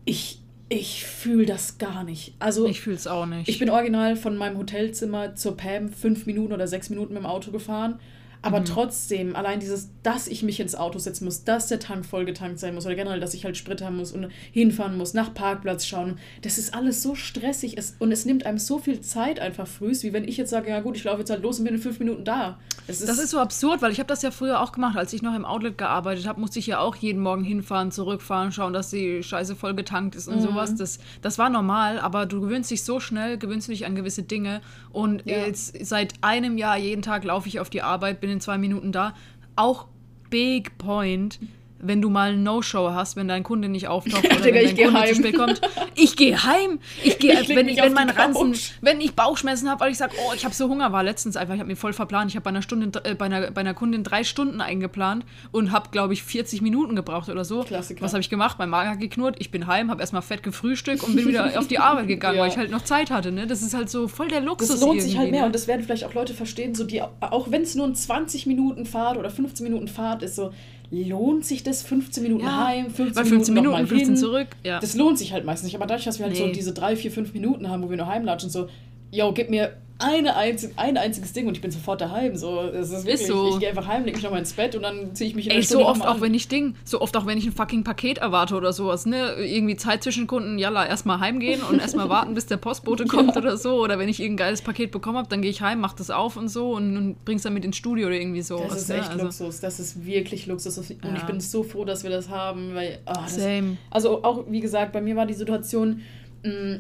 [0.05, 2.35] Ich, ich fühle das gar nicht.
[2.39, 3.49] Also Ich fühl's auch nicht.
[3.49, 7.27] ich bin original von meinem Hotelzimmer zur Pam fünf Minuten oder sechs Minuten mit dem
[7.27, 8.01] Auto gefahren.
[8.43, 8.65] Aber mhm.
[8.67, 12.75] trotzdem, allein dieses, dass ich mich ins Auto setzen muss, dass der Tank vollgetankt sein
[12.75, 16.19] muss oder generell, dass ich halt Sprit haben muss und hinfahren muss, nach Parkplatz schauen,
[16.43, 20.05] das ist alles so stressig es, und es nimmt einem so viel Zeit einfach frühst,
[20.05, 21.81] wie wenn ich jetzt sage, ja gut, ich laufe jetzt halt los und bin in
[21.81, 22.59] fünf Minuten da.
[22.87, 25.13] Es ist das ist so absurd, weil ich habe das ja früher auch gemacht, als
[25.13, 28.73] ich noch im Outlet gearbeitet habe, musste ich ja auch jeden Morgen hinfahren, zurückfahren, schauen,
[28.73, 30.43] dass die Scheiße vollgetankt ist und mhm.
[30.43, 30.75] sowas.
[30.77, 34.61] Das, das war normal, aber du gewöhnst dich so schnell, gewöhnst dich an gewisse Dinge
[34.93, 35.39] und ja.
[35.39, 38.93] jetzt seit einem Jahr jeden Tag laufe ich auf die Arbeit, bin in zwei Minuten
[38.93, 39.15] da.
[39.57, 39.89] Auch
[40.31, 41.41] Big Point
[41.87, 44.85] wenn du mal ein No-Show hast, wenn dein Kunde nicht auftaucht oder Digga, wenn dein
[44.85, 45.09] Kunde heim.
[45.09, 45.61] zu spät kommt.
[45.95, 46.79] Ich gehe heim.
[47.03, 50.33] Ich gehe, wenn, ich, wenn mein Ranzen, wenn ich Bauchschmerzen habe, weil ich sage, oh,
[50.35, 52.31] ich habe so Hunger, war letztens einfach, ich habe mir voll verplant.
[52.31, 55.73] Ich habe bei einer Stunde, äh, bei, einer, bei einer Kundin drei Stunden eingeplant und
[55.73, 57.63] habe, glaube ich, 40 Minuten gebraucht oder so.
[57.63, 58.03] Klassiker.
[58.03, 58.57] Was habe ich gemacht?
[58.59, 59.37] Mein Magen hat geknurrt.
[59.39, 62.43] Ich bin heim, habe erstmal fett gefrühstückt und bin wieder auf die Arbeit gegangen, ja.
[62.43, 63.33] weil ich halt noch Zeit hatte.
[63.33, 63.47] Ne?
[63.47, 64.69] Das ist halt so voll der Luxus.
[64.69, 65.47] Das lohnt sich halt mehr ne?
[65.47, 68.47] und das werden vielleicht auch Leute verstehen, so die, auch wenn es nur ein 20
[68.47, 70.53] Minuten Fahrt oder 15 Minuten Fahrt ist, so
[70.91, 74.17] lohnt sich das 15 Minuten ja, heim, 15, 15 Minuten, Minuten 15 hin.
[74.17, 74.49] zurück.
[74.65, 74.81] Ja.
[74.81, 75.77] Das lohnt sich halt meistens nicht.
[75.77, 76.47] Aber dadurch, dass wir halt nee.
[76.47, 78.69] so diese 3, 4, 5 Minuten haben, wo wir nur heimlatschen, so,
[79.11, 82.37] yo, gib mir eine einzig, ein einziges Ding und ich bin sofort daheim.
[82.37, 83.55] So, es ist wirklich, ist so.
[83.55, 85.53] Ich gehe einfach heim, leg mich nochmal ins Bett und dann ziehe ich mich in
[85.53, 88.19] Ey, so oft auch, wenn ich Ding, so oft auch, wenn ich ein fucking Paket
[88.19, 89.35] erwarte oder sowas, ne?
[89.39, 93.41] Irgendwie Zeit zwischen Kunden, jalla, erstmal heimgehen und erstmal warten, bis der Postbote kommt ja.
[93.41, 93.83] oder so.
[93.83, 96.37] Oder wenn ich irgendein geiles Paket bekommen habe, dann gehe ich heim, mach das auf
[96.37, 98.59] und so und, und bring's dann mit ins Studio oder irgendwie so.
[98.59, 99.25] Das ist echt also.
[99.25, 100.77] Luxus, das ist wirklich Luxus.
[100.77, 101.17] Und ja.
[101.17, 102.99] ich bin so froh, dass wir das haben, weil.
[103.07, 103.79] Oh, das, Same.
[103.91, 106.03] Also auch, wie gesagt, bei mir war die Situation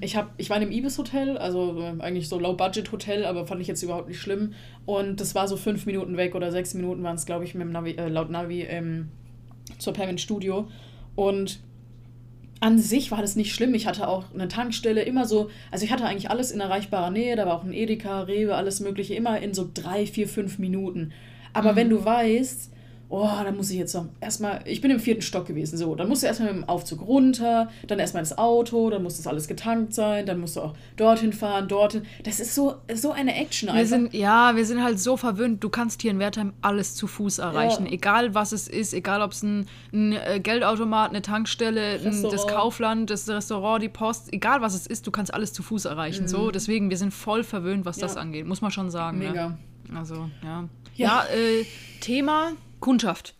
[0.00, 3.68] ich, hab, ich war in einem Ibis-Hotel, also äh, eigentlich so Low-Budget-Hotel, aber fand ich
[3.68, 4.54] jetzt überhaupt nicht schlimm.
[4.84, 7.62] Und das war so fünf Minuten weg oder sechs Minuten waren es, glaube ich, mit
[7.62, 9.08] dem Navi, äh, laut Navi ähm,
[9.78, 10.68] zur Payment Studio.
[11.14, 11.60] Und
[12.60, 13.74] an sich war das nicht schlimm.
[13.74, 17.36] Ich hatte auch eine Tankstelle, immer so, also ich hatte eigentlich alles in erreichbarer Nähe,
[17.36, 21.12] da war auch ein Edeka, Rewe, alles Mögliche, immer in so drei, vier, fünf Minuten.
[21.52, 21.76] Aber mhm.
[21.76, 22.72] wenn du weißt,
[23.08, 26.08] oh, da muss ich jetzt noch erstmal, ich bin im vierten Stock gewesen, so, dann
[26.08, 29.46] musst du erstmal mit dem Aufzug runter, dann erstmal ins Auto, dann muss das alles
[29.46, 32.02] getankt sein, dann musst du auch dorthin fahren, dorthin.
[32.24, 35.68] Das ist so, so eine Action wir Sind, ja, wir sind halt so verwöhnt, du
[35.68, 37.92] kannst hier in Wertheim alles zu Fuß erreichen, ja.
[37.92, 42.46] egal was es ist, egal ob es ein, ein, äh, Geldautomat, eine Tankstelle, ein, das
[42.46, 46.24] Kaufland, das Restaurant, die Post, egal was es ist, du kannst alles zu Fuß erreichen,
[46.24, 46.28] mhm.
[46.28, 48.02] so, deswegen, wir sind voll verwöhnt, was ja.
[48.02, 49.18] das angeht, muss man schon sagen.
[49.18, 49.28] Ne?
[49.28, 49.48] Mega.
[49.48, 49.98] Ne?
[49.98, 50.68] Also, ja.
[50.96, 51.64] Ja, ja äh,
[52.00, 52.52] Thema
[52.86, 53.34] Kundschaft.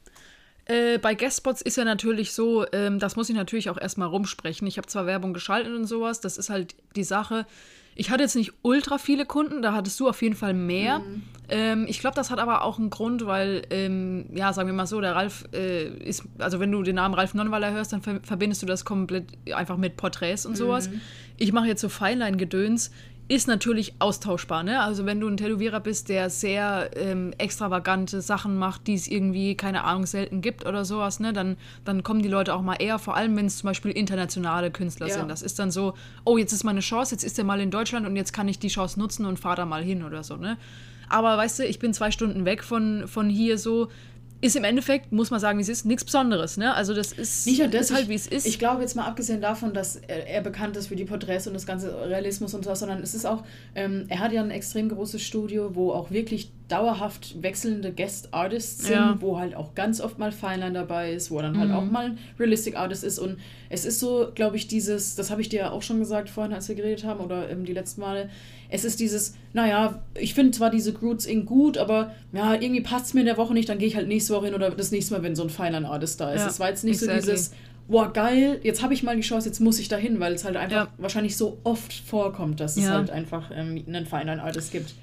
[0.65, 4.67] Äh, bei Guestspots ist ja natürlich so, ähm, das muss ich natürlich auch erstmal rumsprechen.
[4.67, 7.47] Ich habe zwar Werbung geschaltet und sowas, das ist halt die Sache.
[7.95, 10.99] Ich hatte jetzt nicht ultra viele Kunden, da hattest du auf jeden Fall mehr.
[10.99, 11.23] Mhm.
[11.49, 14.89] Ähm, ich glaube, das hat aber auch einen Grund, weil, ähm, ja, sagen wir mal
[14.89, 18.19] so, der Ralf äh, ist, also wenn du den Namen Ralf Nonweiler hörst, dann ver
[18.25, 20.91] verbindest du das komplett einfach mit Porträts und sowas.
[20.91, 21.01] Mhm.
[21.37, 22.91] Ich mache jetzt so Feinlein-Gedöns
[23.29, 24.63] ist natürlich austauschbar.
[24.63, 24.81] Ne?
[24.81, 29.57] Also wenn du ein Tätowierer bist, der sehr ähm, extravagante Sachen macht, die es irgendwie,
[29.57, 31.33] keine Ahnung, selten gibt oder sowas, ne?
[31.33, 34.71] dann, dann kommen die Leute auch mal eher, vor allem wenn es zum Beispiel internationale
[34.71, 35.15] Künstler ja.
[35.15, 35.29] sind.
[35.29, 38.07] Das ist dann so, oh, jetzt ist meine Chance, jetzt ist er mal in Deutschland
[38.07, 40.37] und jetzt kann ich die Chance nutzen und fahre da mal hin oder so.
[40.37, 40.57] Ne?
[41.09, 43.89] Aber weißt du, ich bin zwei Stunden weg von, von hier so,
[44.41, 46.57] ist im Endeffekt, muss man sagen, wie es ist, nichts Besonderes.
[46.57, 46.75] Ne?
[46.75, 48.47] Also das ist, Nicht das, ist halt, wie es ist.
[48.47, 51.55] Ich glaube jetzt mal abgesehen davon, dass er, er, bekannt ist für die Porträts und
[51.55, 53.45] das ganze Realismus und so, sondern es ist auch,
[53.75, 58.87] ähm, er hat ja ein extrem großes Studio, wo auch wirklich dauerhaft wechselnde Guest Artists
[58.87, 59.17] sind, ja.
[59.21, 61.77] wo halt auch ganz oft mal Feinlein dabei ist, wo dann halt mhm.
[61.77, 65.41] auch mal ein Realistic Artist ist und es ist so, glaube ich, dieses, das habe
[65.41, 68.01] ich dir ja auch schon gesagt vorhin, als wir geredet haben oder ähm, die letzten
[68.01, 68.31] Male,
[68.69, 73.07] es ist dieses, naja, ich finde zwar diese Groots in gut, aber ja, irgendwie passt
[73.07, 74.91] es mir in der Woche nicht, dann gehe ich halt nächste Woche hin oder das
[74.91, 76.47] nächste Mal, wenn so ein Feinlein-Artist da ist.
[76.47, 77.23] Es ja, war jetzt nicht exactly.
[77.23, 77.53] so dieses,
[77.89, 80.45] boah, geil, jetzt habe ich mal die Chance, jetzt muss ich da hin, weil es
[80.45, 80.93] halt einfach ja.
[80.99, 84.95] wahrscheinlich so oft vorkommt, dass es halt einfach ähm, einen Feinlein-Artist gibt.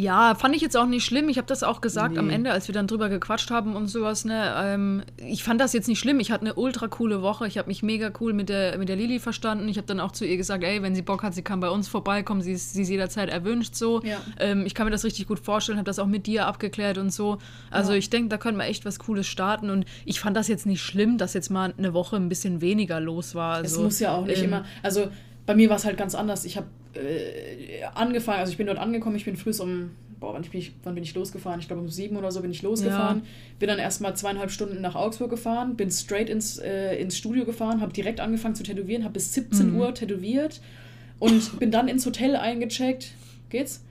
[0.00, 1.28] Ja, fand ich jetzt auch nicht schlimm.
[1.28, 2.18] Ich habe das auch gesagt nee.
[2.18, 4.24] am Ende, als wir dann drüber gequatscht haben und sowas.
[4.24, 4.54] Ne?
[4.56, 6.20] Ähm, ich fand das jetzt nicht schlimm.
[6.20, 7.46] Ich hatte eine ultra coole Woche.
[7.46, 9.68] Ich habe mich mega cool mit der, mit der Lili verstanden.
[9.68, 11.68] Ich habe dann auch zu ihr gesagt, ey, wenn sie Bock hat, sie kann bei
[11.68, 12.40] uns vorbeikommen.
[12.40, 14.00] Sie ist, sie ist jederzeit erwünscht so.
[14.02, 14.16] Ja.
[14.38, 15.76] Ähm, ich kann mir das richtig gut vorstellen.
[15.76, 17.36] Habe das auch mit dir abgeklärt und so.
[17.70, 17.98] Also ja.
[17.98, 19.68] ich denke, da können wir echt was Cooles starten.
[19.68, 23.00] Und ich fand das jetzt nicht schlimm, dass jetzt mal eine Woche ein bisschen weniger
[23.00, 23.56] los war.
[23.56, 24.64] Also, es muss ja auch nicht ähm, immer.
[24.82, 25.10] Also
[25.50, 26.44] bei mir war es halt ganz anders.
[26.44, 30.42] Ich habe äh, angefangen, also ich bin dort angekommen, ich bin früh um, boah, wann
[30.42, 31.58] bin ich, wann bin ich losgefahren?
[31.58, 33.18] Ich glaube um sieben oder so bin ich losgefahren.
[33.18, 33.24] Ja.
[33.58, 37.80] Bin dann erstmal zweieinhalb Stunden nach Augsburg gefahren, bin straight ins, äh, ins Studio gefahren,
[37.80, 39.80] habe direkt angefangen zu tätowieren, habe bis 17 mhm.
[39.80, 40.60] Uhr tätowiert
[41.18, 43.10] und bin dann ins Hotel eingecheckt.
[43.48, 43.82] Geht's?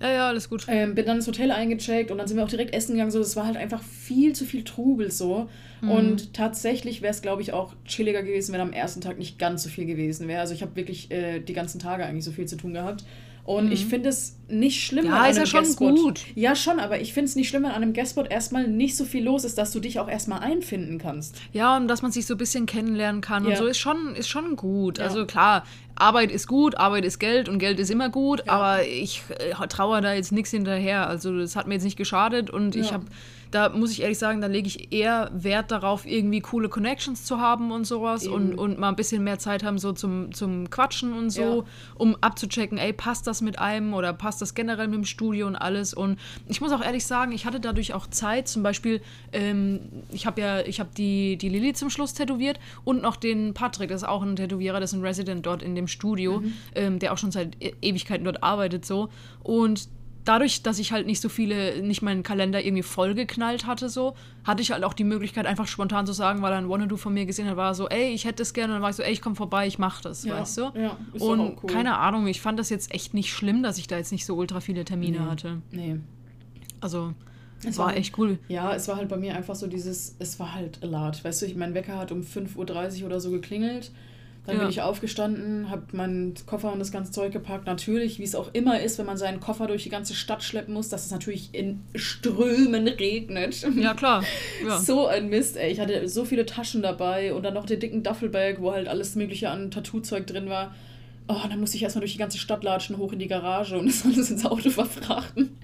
[0.00, 0.66] Ja, ja, alles gut.
[0.68, 3.10] Ähm, bin dann ins Hotel eingecheckt und dann sind wir auch direkt essen gegangen.
[3.10, 5.48] So, das war halt einfach viel zu viel Trubel so.
[5.80, 5.90] Mhm.
[5.90, 9.62] Und tatsächlich wäre es, glaube ich, auch chilliger gewesen, wenn am ersten Tag nicht ganz
[9.62, 10.40] so viel gewesen wäre.
[10.40, 13.04] Also ich habe wirklich äh, die ganzen Tage eigentlich so viel zu tun gehabt.
[13.46, 13.72] Und mhm.
[13.72, 16.20] ich finde es nicht schlimm, ja, ist ja schon gut.
[16.34, 19.04] Ja, schon, aber ich finde es nicht schlimm, wenn an einem Guestspot erstmal nicht so
[19.04, 21.36] viel los ist, dass du dich auch erstmal einfinden kannst.
[21.52, 23.50] Ja, und dass man sich so ein bisschen kennenlernen kann ja.
[23.50, 24.98] und so ist schon, ist schon gut.
[24.98, 25.04] Ja.
[25.04, 29.22] Also klar, Arbeit ist gut, Arbeit ist Geld und Geld ist immer gut, aber ich
[29.38, 31.08] äh, traue da jetzt nichts hinterher.
[31.08, 33.04] Also das hat mir jetzt nicht geschadet und ich habe
[33.50, 37.40] da muss ich ehrlich sagen, da lege ich eher Wert darauf, irgendwie coole Connections zu
[37.40, 41.12] haben und sowas und, und mal ein bisschen mehr Zeit haben so zum, zum Quatschen
[41.12, 41.64] und so, ja.
[41.94, 45.56] um abzuchecken, ey, passt das mit einem oder passt das generell mit dem Studio und
[45.56, 45.94] alles.
[45.94, 49.00] Und ich muss auch ehrlich sagen, ich hatte dadurch auch Zeit, zum Beispiel,
[49.32, 49.80] ähm,
[50.10, 53.88] ich habe ja, ich habe die, die Lilly zum Schluss tätowiert und noch den Patrick,
[53.88, 56.52] das ist auch ein Tätowierer, das ist ein Resident dort in dem Studio, mhm.
[56.74, 59.08] ähm, der auch schon seit e-, Ewigkeiten dort arbeitet so.
[59.42, 59.88] Und
[60.26, 64.60] dadurch, dass ich halt nicht so viele, nicht meinen Kalender irgendwie vollgeknallt hatte, so, hatte
[64.60, 67.24] ich halt auch die Möglichkeit, einfach spontan zu sagen, weil er ein Wanna-Do von mir
[67.24, 68.72] gesehen hat, war so, ey, ich hätte das gerne.
[68.72, 70.62] Und dann war ich so, ey, ich komm vorbei, ich mach das, ja, weißt du?
[70.74, 71.70] Ja, ist Und auch cool.
[71.70, 74.34] keine Ahnung, ich fand das jetzt echt nicht schlimm, dass ich da jetzt nicht so
[74.34, 75.26] ultra viele Termine nee.
[75.26, 75.62] hatte.
[75.70, 75.96] Nee.
[76.80, 77.14] Also,
[77.64, 78.38] es war, war echt cool.
[78.48, 81.24] Ja, es war halt bei mir einfach so dieses, es war halt alert.
[81.24, 83.92] Weißt du, ich, mein Wecker hat um 5.30 Uhr oder so geklingelt.
[84.46, 84.62] Dann ja.
[84.62, 87.66] bin ich aufgestanden, habe meinen Koffer und das ganze Zeug gepackt.
[87.66, 90.72] Natürlich, wie es auch immer ist, wenn man seinen Koffer durch die ganze Stadt schleppen
[90.72, 93.66] muss, dass es natürlich in Strömen regnet.
[93.76, 94.22] Ja, klar.
[94.66, 94.78] Ja.
[94.78, 95.70] So ein Mist, ey.
[95.70, 99.14] Ich hatte so viele Taschen dabei und dann noch den dicken Duffelbag, wo halt alles
[99.16, 100.74] Mögliche an Tattoo-Zeug drin war.
[101.28, 103.86] Oh, dann musste ich erstmal durch die ganze Stadt latschen, hoch in die Garage und
[103.88, 105.56] das alles ins Auto verfrachten.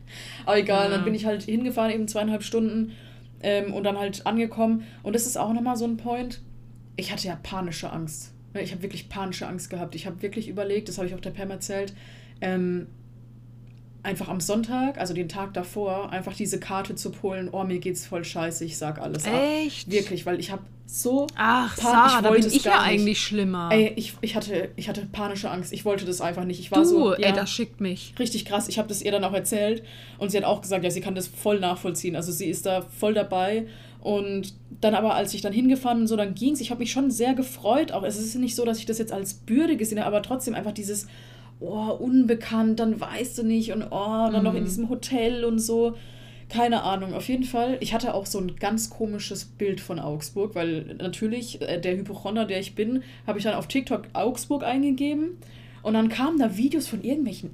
[0.44, 0.96] Aber egal, ja.
[0.96, 2.92] dann bin ich halt hingefahren, eben zweieinhalb Stunden
[3.42, 4.84] ähm, und dann halt angekommen.
[5.02, 6.40] Und das ist auch nochmal so ein Point.
[6.96, 8.32] Ich hatte ja panische Angst.
[8.54, 9.94] Ich habe wirklich panische Angst gehabt.
[9.94, 11.94] Ich habe wirklich überlegt, das habe ich auch der Pam erzählt,
[12.40, 12.86] ähm,
[14.02, 18.06] einfach am Sonntag, also den Tag davor, einfach diese Karte zu polen, oh, mir geht's
[18.06, 19.86] voll scheiße, ich sag alles Echt?
[19.86, 19.92] ab.
[19.92, 22.82] Wirklich, weil ich habe so Ach, Sarah, da bin ich ja nicht.
[22.82, 23.70] eigentlich schlimmer.
[23.72, 25.72] Ey, ich, ich, hatte, ich hatte panische Angst.
[25.72, 26.60] Ich wollte das einfach nicht.
[26.60, 28.12] Ich war du, so, ja, ey, das schickt mich.
[28.18, 28.68] Richtig krass.
[28.68, 29.82] Ich habe das ihr dann auch erzählt
[30.18, 32.14] und sie hat auch gesagt, ja, sie kann das voll nachvollziehen.
[32.14, 33.66] Also sie ist da voll dabei
[34.02, 36.60] und dann aber, als ich dann hingefahren bin, so, dann ging es.
[36.60, 37.92] Ich habe mich schon sehr gefreut.
[37.92, 40.54] Auch es ist nicht so, dass ich das jetzt als Bürde gesehen habe, aber trotzdem
[40.54, 41.06] einfach dieses,
[41.60, 44.42] oh, unbekannt, dann weißt du nicht und oh, dann mhm.
[44.42, 44.66] noch in mhm.
[44.66, 45.94] diesem Hotel und so.
[46.48, 47.78] Keine Ahnung, auf jeden Fall.
[47.80, 52.44] Ich hatte auch so ein ganz komisches Bild von Augsburg, weil natürlich äh, der Hypochonder,
[52.44, 55.38] der ich bin, habe ich dann auf TikTok Augsburg eingegeben
[55.82, 57.50] und dann kamen da Videos von irgendwelchen,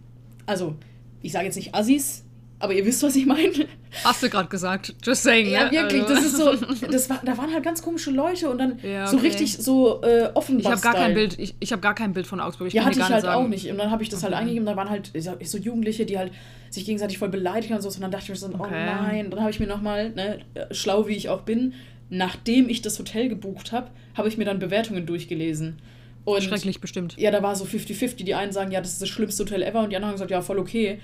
[0.47, 0.75] also
[1.23, 2.25] ich sage jetzt nicht Assis,
[2.61, 3.67] aber ihr wisst, was ich meine.
[4.05, 4.95] Hast du gerade gesagt.
[5.05, 5.49] Just saying.
[5.49, 5.73] Ja, ne?
[5.73, 6.03] wirklich.
[6.03, 6.15] Also.
[6.15, 6.87] Das ist so.
[6.87, 9.11] Das war, da waren halt ganz komische Leute und dann ja, okay.
[9.11, 10.59] so richtig so äh, offen.
[10.59, 11.39] Ich habe gar kein Bild.
[11.39, 12.69] Ich, ich habe gar kein Bild von Augsburg.
[12.69, 13.45] Ich ja, hatte ich halt sagen.
[13.45, 13.71] auch nicht.
[13.71, 14.39] Und dann habe ich das halt okay.
[14.39, 14.67] halt eingegeben.
[14.67, 16.33] Da waren halt so Jugendliche, die halt
[16.71, 17.89] sich gegenseitig voll beleidigt und so.
[17.89, 18.67] Und dann dachte ich mir so, oh okay.
[18.71, 19.31] oh nein.
[19.31, 20.41] Dann habe ich mir nochmal, ne,
[20.73, 21.75] schlau wie ich auch bin,
[22.11, 25.79] nachdem ich das Hotel gebucht habe, habe ich mir dann Bewertungen durchgelesen.
[26.25, 27.17] Und Schrecklich bestimmt.
[27.17, 28.25] Ja, da war so 50-50.
[28.25, 29.83] Die einen sagen, ja, das ist das schlimmste Hotel ever.
[29.83, 31.01] Und die anderen haben gesagt, ja, voll okay.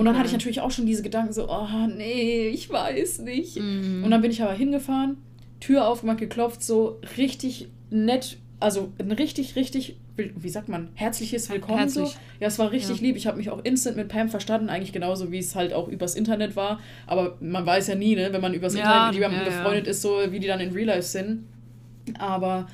[0.00, 0.18] Und dann mhm.
[0.20, 3.60] hatte ich natürlich auch schon diese Gedanken so, oh nee, ich weiß nicht.
[3.60, 4.02] Mhm.
[4.02, 5.18] Und dann bin ich aber hingefahren,
[5.60, 11.80] Tür aufgemacht, geklopft, so richtig nett, also ein richtig, richtig, wie sagt man, herzliches Willkommen
[11.80, 12.08] Herzlich.
[12.08, 12.18] so.
[12.40, 13.02] Ja, es war richtig ja.
[13.02, 13.16] lieb.
[13.18, 16.14] Ich habe mich auch instant mit Pam verstanden, eigentlich genauso wie es halt auch übers
[16.14, 16.80] Internet war.
[17.06, 19.86] Aber man weiß ja nie, ne, wenn man übers ja, Internet mit jemandem ja, befreundet
[19.86, 21.44] ist, so wie die dann in Real Life sind.
[22.18, 22.68] Aber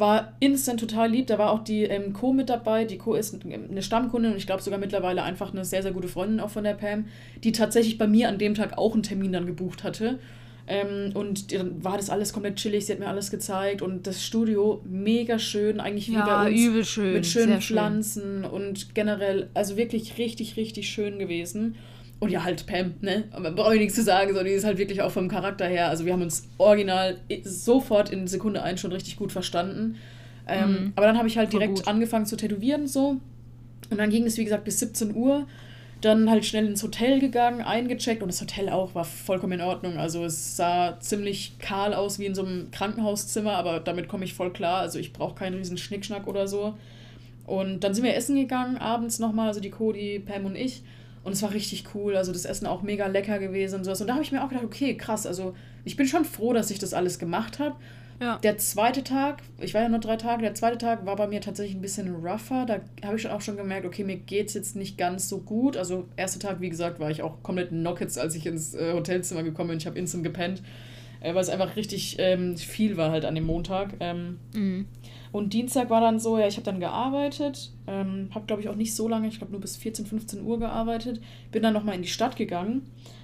[0.00, 1.26] war instant total lieb.
[1.26, 2.84] Da war auch die ähm, Co mit dabei.
[2.84, 6.08] Die Co ist eine Stammkundin und ich glaube sogar mittlerweile einfach eine sehr, sehr gute
[6.08, 7.06] Freundin auch von der Pam,
[7.44, 10.18] die tatsächlich bei mir an dem Tag auch einen Termin dann gebucht hatte.
[10.66, 12.86] Ähm, und dann war das alles komplett chillig.
[12.86, 16.60] Sie hat mir alles gezeigt und das Studio mega schön, eigentlich wie ja, bei uns.
[16.60, 17.12] Übel schön.
[17.12, 18.44] Mit schönen Pflanzen schön.
[18.44, 21.74] und generell, also wirklich richtig, richtig schön gewesen.
[22.20, 23.24] Und ja, halt Pam, ne?
[23.32, 25.88] Aber brauche ich nichts zu sagen, sondern die ist halt wirklich auch vom Charakter her.
[25.88, 29.96] Also wir haben uns original sofort in Sekunde 1 schon richtig gut verstanden.
[30.46, 30.92] Ähm, mhm.
[30.96, 31.88] Aber dann habe ich halt direkt gut.
[31.88, 33.16] angefangen zu tätowieren so.
[33.88, 35.46] Und dann ging es, wie gesagt, bis 17 Uhr.
[36.02, 39.98] Dann halt schnell ins Hotel gegangen, eingecheckt und das Hotel auch war vollkommen in Ordnung.
[39.98, 44.34] Also es sah ziemlich kahl aus wie in so einem Krankenhauszimmer, aber damit komme ich
[44.34, 44.80] voll klar.
[44.80, 46.74] Also ich brauche keinen riesen Schnickschnack oder so.
[47.46, 50.82] Und dann sind wir essen gegangen, abends nochmal, also die Cody, Pam und ich.
[51.22, 52.16] Und es war richtig cool.
[52.16, 54.00] Also das Essen auch mega lecker gewesen und sowas.
[54.00, 55.26] Und da habe ich mir auch gedacht, okay, krass.
[55.26, 55.54] Also
[55.84, 57.76] ich bin schon froh, dass ich das alles gemacht habe.
[58.20, 58.36] Ja.
[58.38, 61.40] Der zweite Tag, ich war ja nur drei Tage, der zweite Tag war bei mir
[61.40, 62.66] tatsächlich ein bisschen rougher.
[62.66, 65.76] Da habe ich auch schon gemerkt, okay, mir geht es jetzt nicht ganz so gut.
[65.78, 69.42] Also, erster Tag, wie gesagt, war ich auch komplett knockets, als ich ins äh, Hotelzimmer
[69.42, 69.78] gekommen bin.
[69.78, 70.62] Ich habe instant gepennt,
[71.20, 73.94] äh, weil es einfach richtig ähm, viel war halt an dem Montag.
[74.00, 74.86] Ähm, mhm.
[75.32, 78.74] Und Dienstag war dann so, ja, ich habe dann gearbeitet, ähm, habe glaube ich auch
[78.76, 81.20] nicht so lange, ich glaube nur bis 14, 15 Uhr gearbeitet,
[81.52, 82.82] bin dann nochmal in die Stadt gegangen,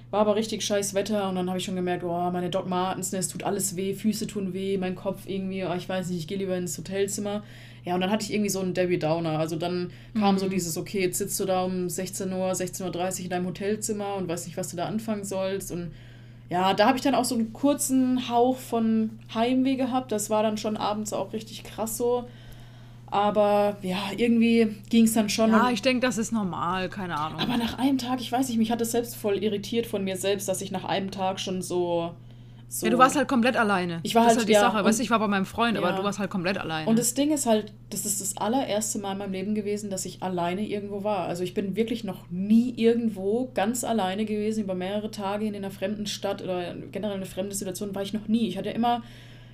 [0.09, 3.11] war aber richtig scheiß Wetter und dann habe ich schon gemerkt, oh, meine Doc Martens,
[3.11, 6.19] ne, es tut alles weh, Füße tun weh, mein Kopf irgendwie, oh, ich weiß nicht,
[6.19, 7.43] ich gehe lieber ins Hotelzimmer.
[7.83, 9.39] Ja, und dann hatte ich irgendwie so einen Debbie Downer.
[9.39, 10.39] Also dann kam Mhm.
[10.39, 14.15] so dieses, okay, jetzt sitzt du da um 16 Uhr, 16.30 Uhr in deinem Hotelzimmer
[14.15, 15.71] und weißt nicht, was du da anfangen sollst.
[15.71, 15.91] Und
[16.49, 20.11] ja, da habe ich dann auch so einen kurzen Hauch von Heimweh gehabt.
[20.11, 22.27] Das war dann schon abends auch richtig krass so.
[23.09, 25.51] Aber ja, irgendwie ging es dann schon.
[25.51, 27.39] Ja, ich denke, das ist normal, keine Ahnung.
[27.39, 30.17] aber nach einem Tag, ich weiß nicht, mich hat das selbst voll irritiert von mir
[30.17, 32.11] selbst, dass ich nach einem Tag schon so.
[32.69, 34.01] So ja, du warst halt komplett alleine.
[34.03, 34.83] Ich war das halt, ist halt die ja, Sache.
[34.83, 35.95] Weißt ich war bei meinem Freund, aber Ja.
[35.95, 36.89] du warst halt komplett alleine.
[36.89, 40.05] Und das Ding ist halt, das ist das allererste Mal in meinem Leben gewesen, dass
[40.05, 41.27] ich alleine irgendwo war.
[41.27, 45.71] Also ich bin wirklich noch nie irgendwo ganz alleine gewesen, über mehrere Tage in einer
[45.71, 48.49] fremden Stadt oder generell eine fremde Situation war ich noch nie.
[48.49, 49.01] Ich hatte immer,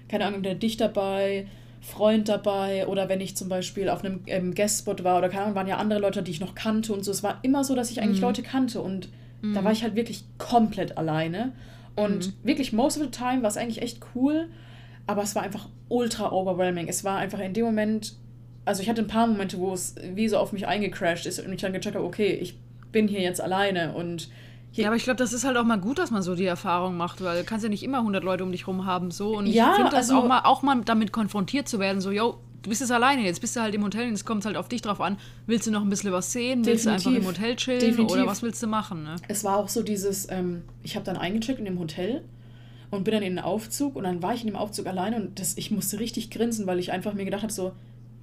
[0.07, 1.45] keine Ahnung, der dich dabei,
[1.81, 5.55] Freund dabei oder wenn ich zum Beispiel auf einem ähm, Guestspot war oder keine Ahnung,
[5.55, 7.11] waren ja andere Leute, die ich noch kannte und so.
[7.11, 9.09] Es war immer so, dass ich eigentlich Leute kannte und
[9.53, 11.51] da war ich halt wirklich komplett alleine.
[11.95, 14.49] Und wirklich, most of the time war es eigentlich echt cool,
[15.05, 16.87] aber es war einfach ultra overwhelming.
[16.87, 18.15] Es war einfach in dem Moment,
[18.65, 21.51] also ich hatte ein paar Momente, wo es wie so auf mich eingecrashed ist und
[21.53, 22.57] ich dann gecheckt habe, okay, ich
[22.91, 24.29] bin hier jetzt alleine und
[24.75, 26.97] ja, aber ich glaube, das ist halt auch mal gut, dass man so die Erfahrung
[26.97, 29.11] macht, weil du kannst ja nicht immer 100 Leute um dich rum haben.
[29.11, 29.37] So.
[29.37, 32.09] Und Ja, ich finde das also- auch, mal, auch mal damit konfrontiert zu werden, so,
[32.09, 34.57] yo, du bist jetzt alleine, jetzt bist du halt im Hotel und es kommt halt
[34.57, 35.17] auf dich drauf an.
[35.45, 36.65] Willst du noch ein bisschen was sehen?
[36.65, 37.25] Willst du einfach im.
[37.25, 37.79] Hotel chillen?
[37.79, 38.13] Definitiv.
[38.13, 39.03] Oder was willst du machen?
[39.03, 39.15] Ne?
[39.27, 42.23] es war auch so dieses, ähm, ich habe dann eingecheckt in dem Hotel
[42.89, 45.39] und bin dann in den Aufzug und dann war ich in dem Aufzug alleine und
[45.39, 47.73] das, ich musste richtig grinsen, weil ich einfach mir gedacht habe, so,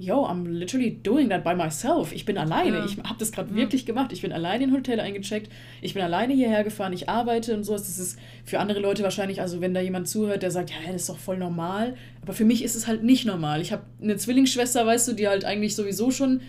[0.00, 2.12] yo, I'm literally doing that by myself.
[2.12, 2.78] Ich bin alleine.
[2.78, 2.84] Ja.
[2.86, 4.12] Ich habe das gerade wirklich gemacht.
[4.12, 5.50] Ich bin alleine in ein Hotel eingecheckt.
[5.82, 6.92] Ich bin alleine hierher gefahren.
[6.94, 7.72] Ich arbeite und so.
[7.74, 11.02] Das ist für andere Leute wahrscheinlich, also wenn da jemand zuhört, der sagt, ja, das
[11.02, 11.94] ist doch voll normal.
[12.22, 13.60] Aber für mich ist es halt nicht normal.
[13.60, 16.40] Ich habe eine Zwillingsschwester, weißt du, die halt eigentlich sowieso schon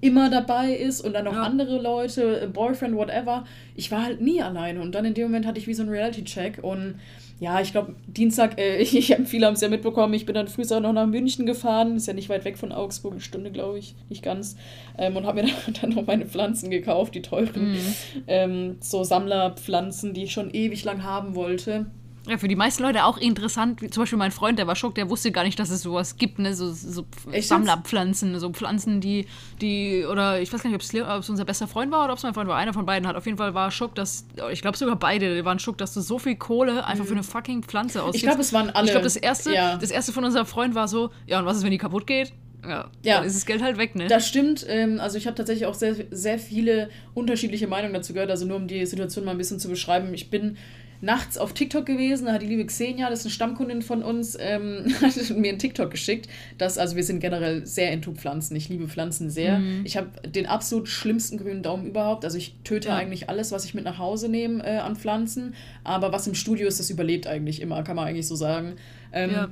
[0.00, 1.42] immer dabei ist und dann noch Ja.
[1.42, 3.44] andere Leute, äh, Boyfriend, whatever.
[3.74, 5.90] Ich war halt nie alleine und dann in dem Moment hatte ich wie so einen
[5.90, 6.96] Reality-Check und
[7.40, 10.62] ja, ich glaube, Dienstag, äh, ich, viele haben es ja mitbekommen, ich bin dann früh
[10.64, 13.94] noch nach München gefahren, ist ja nicht weit weg von Augsburg, eine Stunde, glaube ich,
[14.08, 14.56] nicht ganz,
[14.98, 17.76] ähm, und habe mir dann, dann noch meine Pflanzen gekauft, die teuren,
[18.26, 21.86] ähm, so Sammlerpflanzen, die ich schon ewig lang haben wollte.
[22.26, 23.82] Ja, für die meisten Leute auch interessant.
[23.82, 26.16] Wie zum Beispiel mein Freund, der war schock, der wusste gar nicht, dass es sowas
[26.16, 26.54] gibt, ne?
[26.54, 27.48] So, so Echt?
[27.48, 29.26] Sammlerpflanzen, so Pflanzen, die,
[29.60, 32.22] die, oder ich weiß gar nicht, ob es unser bester Freund war oder ob es
[32.22, 32.56] mein Freund war.
[32.56, 35.44] Einer von beiden hat auf jeden Fall war schock, dass, ich glaube sogar beide, die
[35.44, 38.14] waren schock, dass du so viel Kohle einfach für eine fucking Pflanze ausgibst.
[38.14, 38.16] Mhm.
[38.16, 38.86] Ich glaube, es waren alle.
[38.86, 39.76] Ich glaube, das erste, Ja.
[39.76, 42.32] das erste von unserem Freund war so, ja, und was ist, wenn die kaputt geht?
[42.66, 43.18] Ja, Ja.
[43.18, 44.06] dann ist das Geld halt weg, ne?
[44.06, 44.64] Das stimmt.
[44.66, 48.30] Ähm, also ich habe tatsächlich auch sehr, sehr viele unterschiedliche Meinungen dazu gehört.
[48.30, 50.14] Also nur um die Situation mal ein bisschen zu beschreiben.
[50.14, 50.56] Ich bin
[51.00, 54.36] nachts auf TikTok gewesen, da hat die liebe Xenia, das ist eine Stammkundin von uns,
[54.40, 56.28] ähm, hat mir einen TikTok geschickt.
[56.58, 58.56] Das, also wir sind generell sehr into Pflanzen.
[58.56, 59.60] Ich liebe Pflanzen sehr.
[59.84, 62.24] Ich habe den absolut schlimmsten grünen Daumen überhaupt.
[62.24, 62.96] Also ich töte Ja.
[62.96, 65.54] eigentlich alles, was ich mit nach Hause nehme äh, an Pflanzen.
[65.84, 68.74] Aber was im Studio ist, das überlebt eigentlich immer, kann man eigentlich so sagen.
[69.12, 69.48] Ähm, Ja.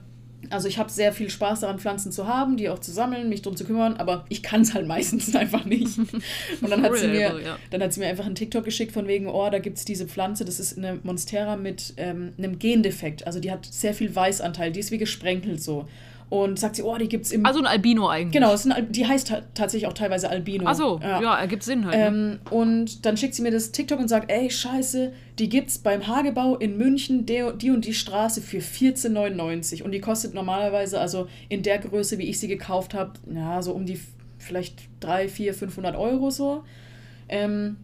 [0.50, 3.42] Also ich habe sehr viel Spaß daran, Pflanzen zu haben, die auch zu sammeln, mich
[3.42, 5.98] drum zu kümmern, aber ich kann es halt meistens einfach nicht.
[5.98, 7.58] Und dann hat, sie mir, ja.
[7.70, 10.06] dann hat sie mir einfach einen TikTok geschickt von wegen, oh, da gibt es diese
[10.06, 13.26] Pflanze, das ist eine Monstera mit ähm, einem Gendefekt.
[13.26, 15.88] Also die hat sehr viel Weißanteil, die ist wie gesprenkelt so.
[16.32, 17.44] Und sagt sie, oh, die gibt es im...
[17.44, 18.32] also ein Albino eigentlich.
[18.32, 20.64] genau, es ein, die heißt ta tatsächlich auch teilweise Albino.
[20.66, 21.94] Ach so, ja, ergibt Sinn halt.
[21.94, 22.06] ne?
[22.06, 26.06] Ähm, und dann schickt sie mir das TikTok und sagt, ey, scheiße, die gibt's beim
[26.06, 29.82] Hagebau in München, der, die und die Straße für 14,99.
[29.82, 33.72] Und die kostet normalerweise, also in der Größe, wie ich sie gekauft habe, ja, so
[33.72, 34.00] um die
[34.38, 36.64] vielleicht 3, 4, 500 Euro so.
[37.28, 37.76] Ähm,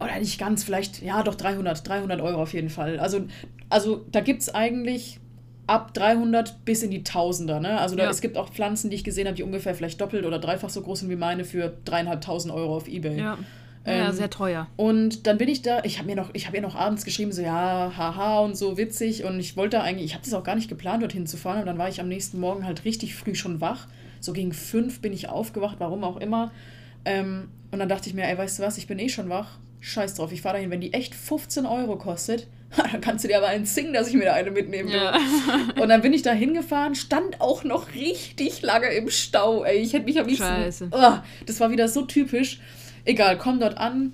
[0.00, 2.98] oder nicht ganz, vielleicht, ja, doch 300, 300 Euro auf jeden Fall.
[2.98, 3.26] Also,
[3.68, 5.20] also da gibt's eigentlich
[5.68, 7.60] ab 300 bis in die Tausender.
[7.60, 7.78] Ne?
[7.78, 8.10] Also da, Ja.
[8.10, 10.80] es gibt auch Pflanzen, die ich gesehen habe, die ungefähr vielleicht doppelt oder dreifach so
[10.82, 13.18] groß sind wie meine für dreieinhalbtausend Euro auf Ebay.
[13.18, 13.38] ja.
[13.86, 14.66] ja, ähm, sehr teuer.
[14.76, 17.32] Und dann bin ich da, ich habe mir noch, ich habe ihr noch abends geschrieben,
[17.32, 19.24] so ja, haha und so witzig.
[19.24, 21.60] Und ich wollte eigentlich, ich habe das auch gar nicht geplant, dorthin zu fahren.
[21.60, 23.86] Und dann war ich am nächsten Morgen halt richtig früh schon wach.
[24.20, 26.50] So gegen fünf bin ich aufgewacht, warum auch immer.
[27.04, 29.58] Ähm, und dann dachte ich mir, ey, weißt du was, ich bin eh schon wach.
[29.80, 30.70] Scheiß drauf, ich fahre dahin.
[30.70, 34.14] Wenn die echt 15 Euro kostet, dann kannst du dir aber einen singen, dass ich
[34.14, 34.90] mir da eine mitnehme.
[34.90, 34.96] du.
[34.96, 35.18] Ja.
[35.80, 39.78] Und dann bin ich da hingefahren, stand auch noch richtig lange im Stau, ey.
[39.78, 40.44] Ich hätte mich am liebsten.
[40.44, 40.88] Scheiße.
[40.92, 41.14] Oh,
[41.46, 42.60] das war wieder so typisch.
[43.04, 44.12] Egal, komm dort an,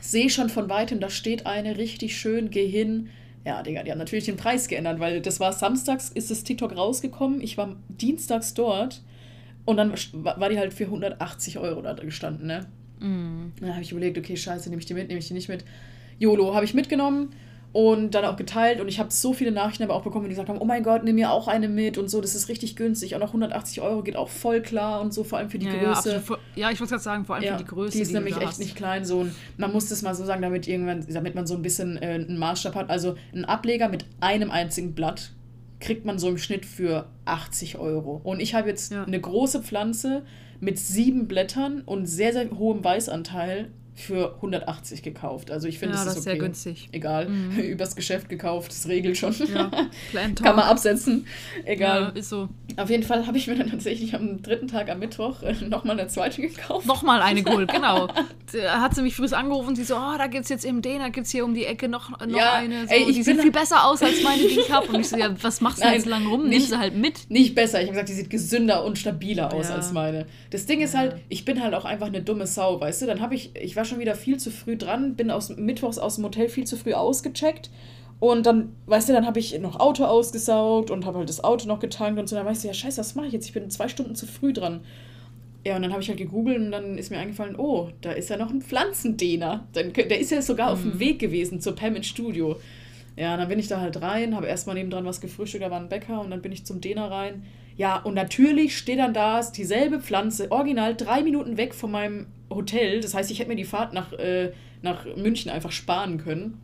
[0.00, 3.10] sehe schon von weitem, da steht eine richtig schön, geh hin.
[3.44, 6.76] Ja, Digga, die haben natürlich den Preis geändert, weil das war samstags, ist das TikTok
[6.76, 7.40] rausgekommen.
[7.42, 9.02] Ich war dienstags dort
[9.66, 12.66] und dann war die halt für 180 Euro da gestanden, ne?
[13.00, 13.52] Mm.
[13.60, 15.64] Dann habe ich überlegt, okay, scheiße, nehme ich die mit, nehme ich die nicht mit.
[16.18, 17.34] YOLO habe ich mitgenommen
[17.74, 20.48] und dann auch geteilt und ich habe so viele Nachrichten aber auch bekommen, die gesagt
[20.48, 23.16] haben, oh mein Gott, nimm mir auch eine mit und so, das ist richtig günstig.
[23.16, 25.72] Auch noch 180 Euro geht auch voll klar und so, vor allem für die Ja,
[25.74, 25.96] ja, Größe.
[25.98, 26.22] absolut.
[26.22, 27.96] Vor- ja, ich wollte gerade sagen, vor allem Ja, für die Größe.
[27.96, 28.58] die ist du nämlich echt hast.
[28.60, 29.04] nicht klein.
[29.04, 31.96] So ein, man muss das mal so sagen, damit irgendwann, damit man so ein bisschen
[31.96, 32.90] äh, einen Maßstab hat.
[32.90, 35.32] Also ein Ableger mit einem einzigen Blatt
[35.80, 38.20] kriegt man so im Schnitt für 80 Euro.
[38.22, 39.02] Und ich habe jetzt ja.
[39.02, 40.22] eine große Pflanze
[40.60, 45.50] mit sieben Blättern und sehr, sehr hohem Weißanteil für 180 gekauft.
[45.50, 46.30] Also ich finde, ja, das ist, okay.
[46.30, 46.88] sehr günstig.
[46.92, 47.58] Egal, mhm.
[47.58, 49.34] übers Geschäft gekauft, das regelt schon.
[49.52, 49.70] Ja,
[50.42, 51.26] Kann man absetzen.
[51.64, 52.02] Egal.
[52.02, 52.48] Ja, ist so.
[52.76, 55.98] Auf jeden Fall habe ich mir dann tatsächlich am dritten Tag am Mittwoch äh, nochmal
[55.98, 56.86] eine zweite gekauft.
[56.86, 58.08] Nochmal eine geholt, genau.
[58.52, 60.82] Da hat sie mich früh angerufen und sie so, oh, da gibt es jetzt eben
[60.82, 62.86] den, da gibt es hier um die Ecke noch, noch ja, eine.
[62.86, 64.88] So, ey, die sieht viel besser aus als meine, die ich habe.
[64.88, 66.48] Und ich so, ja, was machst du Nein, jetzt lang rum?
[66.48, 67.30] Nimm sie halt mit.
[67.30, 67.80] Nicht besser.
[67.80, 69.76] Ich habe gesagt, die sieht gesünder und stabiler aus ja.
[69.76, 70.26] als meine.
[70.50, 73.06] Das Ding ist halt, ich bin halt auch einfach eine dumme Sau, weißt du?
[73.06, 76.16] Dann habe ich, ich war schon wieder viel zu früh dran, bin aus, mittwochs aus
[76.16, 77.70] dem Hotel viel zu früh ausgecheckt.
[78.20, 81.68] Und dann, weißt du, dann habe ich noch Auto ausgesaugt und habe halt das Auto
[81.68, 82.36] noch getankt und so.
[82.36, 83.46] Dann weißt du, ja, scheiße, was mache ich jetzt?
[83.46, 84.80] Ich bin zwei Stunden zu früh dran.
[85.64, 88.30] Ja, und dann habe ich halt gegoogelt und dann ist mir eingefallen, oh, da ist
[88.30, 89.66] ja noch ein Pflanzendehner.
[89.74, 90.72] Der ist ja sogar mhm.
[90.72, 91.00] auf dem mhm.
[91.00, 92.56] Weg gewesen zur Pam ins Studio.
[93.16, 95.88] Ja, dann bin ich da halt rein, habe erstmal nebendran was gefrühstückt, da war ein
[95.88, 97.44] Bäcker und dann bin ich zum Dehner rein.
[97.76, 103.00] Ja, und natürlich steht dann da dieselbe Pflanze, original drei Minuten weg von meinem Hotel.
[103.00, 106.60] Das heißt, ich hätte mir die Fahrt nach, äh, nach München einfach sparen können.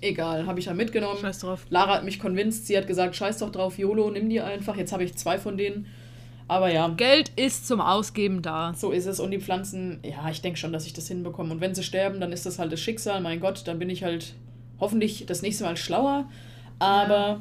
[0.00, 1.20] Egal, habe ich da mitgenommen.
[1.20, 1.66] Scheiß drauf.
[1.70, 4.76] Lara hat mich convinced, sie hat gesagt, scheiß doch drauf, YOLO, nimm die einfach.
[4.76, 5.86] Jetzt habe ich zwei von denen.
[6.48, 6.88] Aber ja.
[6.88, 8.74] Geld ist zum Ausgeben da.
[8.76, 9.20] So ist es.
[9.20, 11.52] Und die Pflanzen, ja, ich denke schon, dass ich das hinbekomme.
[11.52, 13.20] Und wenn sie sterben, dann ist das halt das Schicksal.
[13.20, 14.34] Mein Gott, dann bin ich halt
[14.80, 16.28] hoffentlich das nächste Mal schlauer.
[16.78, 17.40] Aber ja.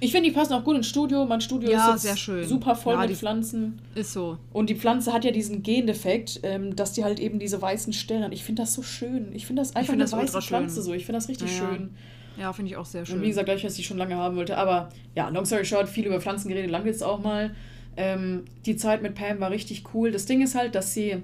[0.00, 1.24] Ich finde, die passen auch gut ins Studio.
[1.24, 2.46] Mein Studio ja, ist sehr schön.
[2.46, 3.80] super voll ja, mit Pflanzen.
[3.94, 4.38] Ist so.
[4.52, 8.32] Und die Pflanze hat ja diesen Gendefekt, ähm, dass die halt eben diese weißen hat.
[8.32, 9.28] Ich finde das so schön.
[9.32, 10.92] Ich finde das einfach find eine das weiße Pflanze so.
[10.92, 11.90] Ich finde das richtig ja, schön.
[12.38, 13.16] Ja, finde ich auch sehr schön.
[13.16, 14.58] Und wie gesagt, gleich, was ich schon lange haben wollte.
[14.58, 17.54] Aber ja, long story short, viel über Pflanzen geredet, lang jetzt auch mal.
[17.96, 20.10] Ähm, die Zeit mit Pam war richtig cool.
[20.10, 21.22] Das Ding ist halt, dass sie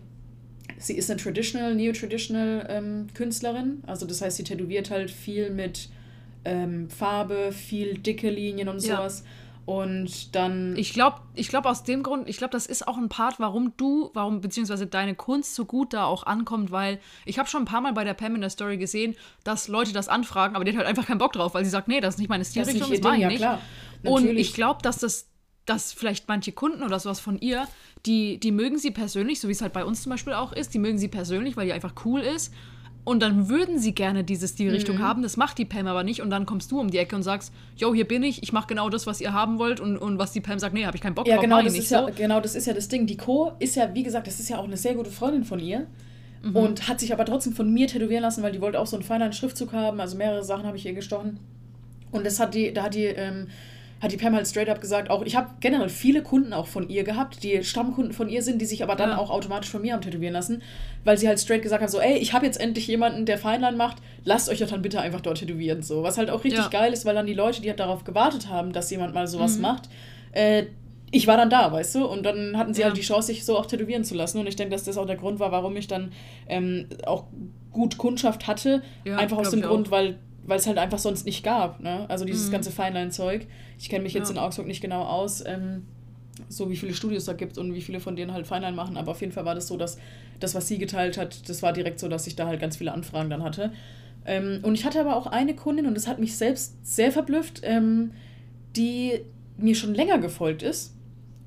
[0.78, 3.82] sie ist eine traditional, neo-traditional ähm, Künstlerin.
[3.86, 5.88] Also das heißt, sie tätowiert halt viel mit
[6.44, 9.24] ähm, Farbe, viel dicke Linien und sowas.
[9.24, 9.30] Ja.
[9.64, 10.74] Und dann.
[10.76, 13.72] Ich glaube, ich glaube aus dem Grund, ich glaube, das ist auch ein Part, warum
[13.76, 17.66] du, warum beziehungsweise deine Kunst so gut da auch ankommt, weil ich habe schon ein
[17.66, 20.72] paar Mal bei der Pam in der Story gesehen, dass Leute das anfragen, aber die
[20.72, 22.90] hat halt einfach keinen Bock drauf, weil sie sagt, nee, das ist nicht meine Stilrichtung,
[22.90, 23.38] das, das mache ich ja, nicht.
[23.38, 23.60] Klar.
[24.02, 25.28] Und ich glaube, dass das,
[25.64, 27.68] dass vielleicht manche Kunden oder sowas von ihr,
[28.04, 30.74] die, die mögen sie persönlich, so wie es halt bei uns zum Beispiel auch ist,
[30.74, 32.52] die mögen sie persönlich, weil die einfach cool ist.
[33.04, 35.02] Und dann würden sie gerne diese Stilrichtung mhm.
[35.02, 35.22] haben.
[35.22, 36.22] Das macht die Pam aber nicht.
[36.22, 38.68] Und dann kommst du um die Ecke und sagst, yo, hier bin ich, ich mache
[38.68, 39.80] genau das, was ihr haben wollt.
[39.80, 41.42] Und, und was die Pam sagt, nee, habe ich keinen Bock ja, drauf.
[41.42, 41.96] Genau das, ist so.
[41.96, 43.06] ja, genau, das ist ja das Ding.
[43.06, 43.52] Die Co.
[43.58, 45.86] ist ja, wie gesagt, das ist ja auch eine sehr gute Freundin von ihr.
[46.42, 46.56] Mhm.
[46.56, 49.04] Und hat sich aber trotzdem von mir tätowieren lassen, weil die wollte auch so einen
[49.04, 50.00] feinen Schriftzug haben.
[50.00, 51.40] Also mehrere Sachen habe ich ihr gestochen.
[52.12, 53.48] Und das hat die, da hat die ähm,
[54.02, 56.88] hat die Pam halt straight up gesagt, auch ich habe generell viele Kunden auch von
[56.88, 59.18] ihr gehabt, die Stammkunden von ihr sind, die sich aber dann ja.
[59.18, 60.60] auch automatisch von mir haben tätowieren lassen,
[61.04, 63.76] weil sie halt straight gesagt hat, so, ey, ich habe jetzt endlich jemanden, der Feinlein
[63.76, 66.02] macht, lasst euch doch dann bitte einfach dort tätowieren, so.
[66.02, 66.68] Was halt auch richtig ja.
[66.68, 69.56] geil ist, weil dann die Leute, die halt darauf gewartet haben, dass jemand mal sowas
[69.56, 69.62] mhm.
[69.62, 69.88] macht,
[70.32, 70.64] äh,
[71.12, 72.06] ich war dann da, weißt du?
[72.06, 72.88] Und dann hatten sie ja.
[72.88, 74.38] halt die Chance, sich so auch tätowieren zu lassen.
[74.38, 76.10] Und ich denke, dass das auch der Grund war, warum ich dann
[76.48, 77.24] ähm, auch
[77.70, 78.82] gut Kundschaft hatte.
[79.04, 79.92] Ja, einfach aus dem Grund, auch.
[79.92, 81.80] weil weil es halt einfach sonst nicht gab.
[81.80, 82.06] Ne?
[82.08, 82.52] Also dieses mhm.
[82.52, 83.46] ganze Feinlein-Zeug.
[83.78, 84.34] Ich kenne mich jetzt ja.
[84.34, 85.86] in Augsburg nicht genau aus, ähm,
[86.48, 88.96] so wie viele Studios da gibt und wie viele von denen halt Feinlein machen.
[88.96, 89.98] Aber auf jeden Fall war das so, dass
[90.40, 92.92] das, was sie geteilt hat, das war direkt so, dass ich da halt ganz viele
[92.92, 93.72] Anfragen dann hatte.
[94.24, 97.60] Ähm, und ich hatte aber auch eine Kundin, und das hat mich selbst sehr verblüfft,
[97.64, 98.12] ähm,
[98.76, 99.20] die
[99.56, 100.94] mir schon länger gefolgt ist.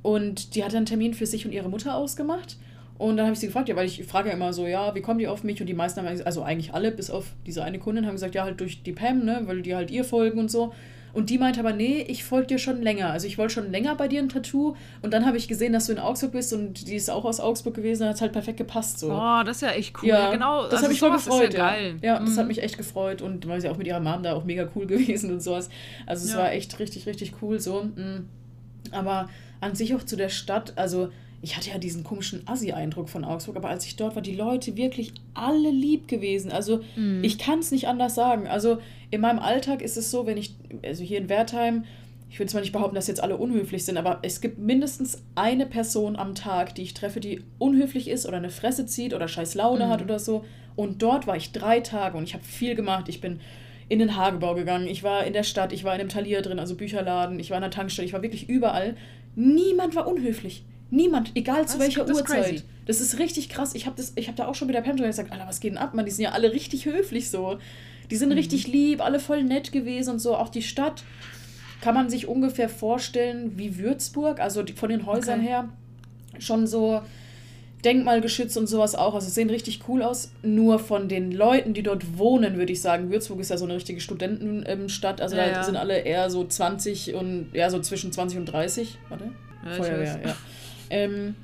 [0.02, 2.58] Und die hat einen Termin für sich und ihre Mutter ausgemacht.
[2.98, 5.02] Und dann habe ich sie gefragt, ja, weil ich frage ja immer so, ja, wie
[5.02, 5.60] kommen die auf mich?
[5.60, 8.44] Und die meisten haben, also eigentlich alle, bis auf diese eine Kundin, haben gesagt, ja,
[8.44, 10.74] halt durch die Pam, ne, weil die halt ihr folgen und so.
[11.16, 13.10] Und die meinte aber, nee, ich folge dir schon länger.
[13.10, 14.76] Also ich wollte schon länger bei dir ein Tattoo.
[15.02, 17.40] Und dann habe ich gesehen, dass du in Augsburg bist und die ist auch aus
[17.40, 18.02] Augsburg gewesen.
[18.02, 19.00] Dann hat es halt perfekt gepasst.
[19.00, 19.14] So.
[19.14, 20.10] Oh, das ist ja echt cool.
[20.10, 20.64] Ja, genau.
[20.64, 21.54] Das also hat mich voll gefreut.
[21.54, 21.96] Ja, geil.
[22.02, 22.26] ja, mhm.
[22.26, 23.22] das hat mich echt gefreut.
[23.22, 25.70] Und weil sie auch mit ihrer Mom da auch mega cool gewesen und sowas.
[26.06, 26.40] Also es ja.
[26.40, 27.84] war echt richtig, richtig cool so.
[27.84, 28.28] Mhm.
[28.92, 29.30] Aber
[29.62, 31.12] an sich auch zu der Stadt, also
[31.46, 34.76] ich hatte ja diesen komischen Assi-Eindruck von Augsburg, aber als ich dort war, die Leute
[34.78, 36.52] wirklich alle lieb gewesen.
[36.52, 37.24] Also mhm.
[37.24, 38.48] ich kann es nicht anders sagen.
[38.48, 38.80] Also
[39.12, 41.86] in meinem Alltag ist es so, wenn ich, also hier in Wertheim,
[42.32, 45.68] ich will zwar nicht behaupten, dass jetzt alle unhöflich sind, aber es gibt mindestens eine
[45.68, 49.54] Person am Tag, die ich treffe, die unhöflich ist oder eine Fresse zieht oder scheiß
[49.54, 49.90] Laune mhm.
[49.90, 50.46] hat oder so.
[50.76, 53.08] Und dort war ich drei Tage und ich habe viel gemacht.
[53.08, 53.40] Ich bin
[53.88, 56.58] in den Hagebau gegangen, ich war in der Stadt, ich war in einem Talier drin,
[56.58, 58.96] also Bücherladen, ich war in der Tankstelle, ich war wirklich überall.
[59.36, 60.64] Niemand war unhöflich.
[60.92, 62.46] Niemand, egal das zu welcher das Uhrzeit.
[62.46, 62.64] Crazy.
[62.86, 63.74] Das ist richtig krass.
[63.74, 65.94] Ich habe hab da auch schon mit der Pam gesagt, Alter, was geht denn ab,
[65.94, 66.06] Mann?
[66.06, 67.58] Die sind ja alle richtig höflich so.
[68.12, 68.36] Die sind mhm.
[68.36, 70.36] richtig lieb, alle voll nett gewesen und so.
[70.36, 71.04] Auch die Stadt
[71.82, 75.50] kann man sich ungefähr vorstellen wie Würzburg, also von den Häusern okay.
[75.50, 75.70] her
[76.40, 77.02] schon so
[77.84, 79.14] Denkmalgeschütz und sowas auch.
[79.14, 80.32] Also sehen richtig cool aus.
[80.42, 83.76] Nur von den Leuten, die dort wohnen, würde ich sagen, Würzburg ist ja so eine
[83.76, 85.22] richtige Studentenstadt.
[85.22, 85.64] Also Ja, da ja.
[85.64, 88.98] sind alle eher so 20 und ja, so zwischen 20 und 30.
[89.10, 89.26] Warte.
[89.64, 90.36] Ja, Feuerwehr, ja.
[90.90, 91.36] Ähm,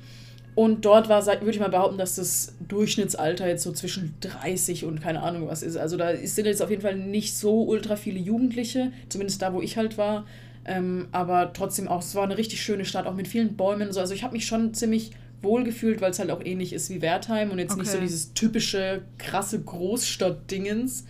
[0.54, 5.00] und dort war, würde ich mal behaupten, dass das Durchschnittsalter jetzt so zwischen 30 und
[5.00, 5.76] keine Ahnung was ist.
[5.76, 9.62] Also da sind jetzt auf jeden Fall nicht so ultra viele Jugendliche, zumindest da, wo
[9.62, 10.26] ich halt war.
[10.64, 13.94] Ähm, aber trotzdem auch, es war eine richtig schöne Stadt, auch mit vielen Bäumen und
[13.94, 14.00] so.
[14.00, 17.02] Also ich habe mich schon ziemlich wohl gefühlt, weil es halt auch ähnlich ist wie
[17.02, 18.04] Wertheim und jetzt nicht so Okay.
[18.04, 21.04] dieses typische, krasse Großstadt-Dingens.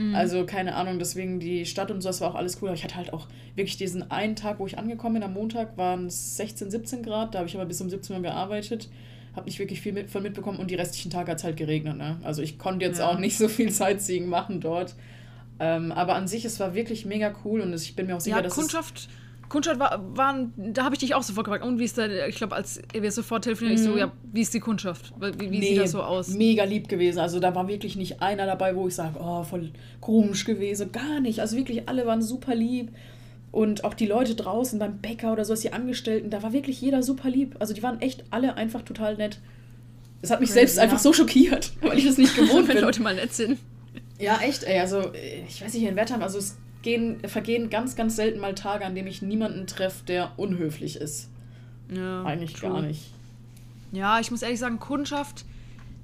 [0.00, 0.14] Mhm.
[0.14, 2.68] Also keine Ahnung, deswegen die Stadt und so, das war auch alles cool.
[2.68, 5.76] Aber ich hatte halt auch wirklich diesen einen Tag, wo ich angekommen bin, am Montag
[5.76, 7.34] waren es 16, 17 Grad.
[7.34, 8.88] Da habe ich aber bis um 17 Uhr gearbeitet.
[9.36, 11.96] Habe nicht wirklich viel mit, von mitbekommen und die restlichen Tage hat es halt geregnet.
[11.98, 12.16] Ne?
[12.24, 13.08] Also ich konnte jetzt Ja.
[13.10, 14.94] auch nicht so viel Sightseeing machen dort.
[15.60, 18.36] Ähm, aber an sich, es war wirklich mega cool und ich bin mir auch sicher,
[18.36, 18.72] Ja, dass es
[19.50, 21.64] Kundschaft, war, waren, da habe ich dich auch sofort gefragt.
[21.64, 23.98] Und wie ist da, ich glaube, als wir sofort telefoniert, ich so, Mhm.
[23.98, 25.12] ja, wie ist die Kundschaft?
[25.20, 26.28] Wie, wie Nee, sieht das so aus?
[26.28, 27.18] Mega lieb gewesen.
[27.18, 29.70] Also da war wirklich nicht einer dabei, wo ich sage, oh, voll
[30.00, 30.90] komisch gewesen.
[30.92, 31.40] Gar nicht.
[31.40, 32.90] Also wirklich alle waren super lieb.
[33.52, 37.02] Und auch die Leute draußen beim Bäcker oder so, die Angestellten, da war wirklich jeder
[37.02, 37.56] super lieb.
[37.58, 39.40] Also die waren echt alle einfach total nett.
[40.22, 40.84] Das hat mich Crazy, selbst ja.
[40.84, 42.84] einfach so schockiert, weil ich das nicht gewohnt Wenn bin.
[42.84, 43.58] Leute mal nett sind.
[44.20, 44.78] Ja, echt, ey.
[44.78, 45.10] Also
[45.48, 48.94] ich weiß nicht, in Wertheim, also es gehen, vergehen ganz, ganz selten mal Tage, an
[48.94, 51.28] denen ich niemanden treffe, der unhöflich ist.
[51.94, 52.70] Ja, Eigentlich true.
[52.70, 53.12] gar nicht.
[53.92, 55.44] Ja, ich muss ehrlich sagen, Kundschaft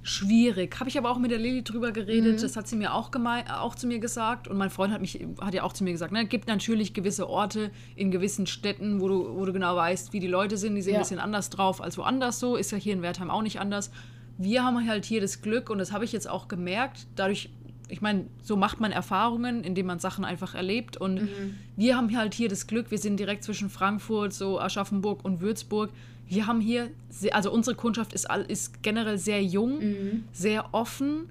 [0.03, 0.79] schwierig.
[0.79, 2.37] Habe ich aber auch mit der Lilly drüber geredet.
[2.37, 2.41] Mhm.
[2.43, 3.11] Das hat sie mir auch,
[3.59, 4.47] auch zu mir gesagt.
[4.49, 7.29] Und mein Freund hat, mich, hat ja auch zu mir gesagt, ne, gibt natürlich gewisse
[7.29, 10.77] Orte in gewissen Städten, wo du, wo du genau weißt, wie die Leute sind.
[10.77, 10.99] Die sind Ja.
[10.99, 12.57] ein bisschen anders drauf als woanders so.
[12.57, 13.91] Ist ja hier in Wertheim auch nicht anders.
[14.39, 17.49] Wir haben halt hier das Glück, und das habe ich jetzt auch gemerkt, dadurch,
[17.89, 20.97] ich meine, so macht man Erfahrungen, indem man Sachen einfach erlebt.
[20.97, 21.55] Und Mhm.
[21.77, 25.91] wir haben halt hier das Glück, wir sind direkt zwischen Frankfurt, so Aschaffenburg und Würzburg.
[26.29, 26.91] Wir haben hier,
[27.33, 30.25] also unsere Kundschaft ist, all, ist generell sehr jung, Mhm.
[30.33, 31.29] sehr offen.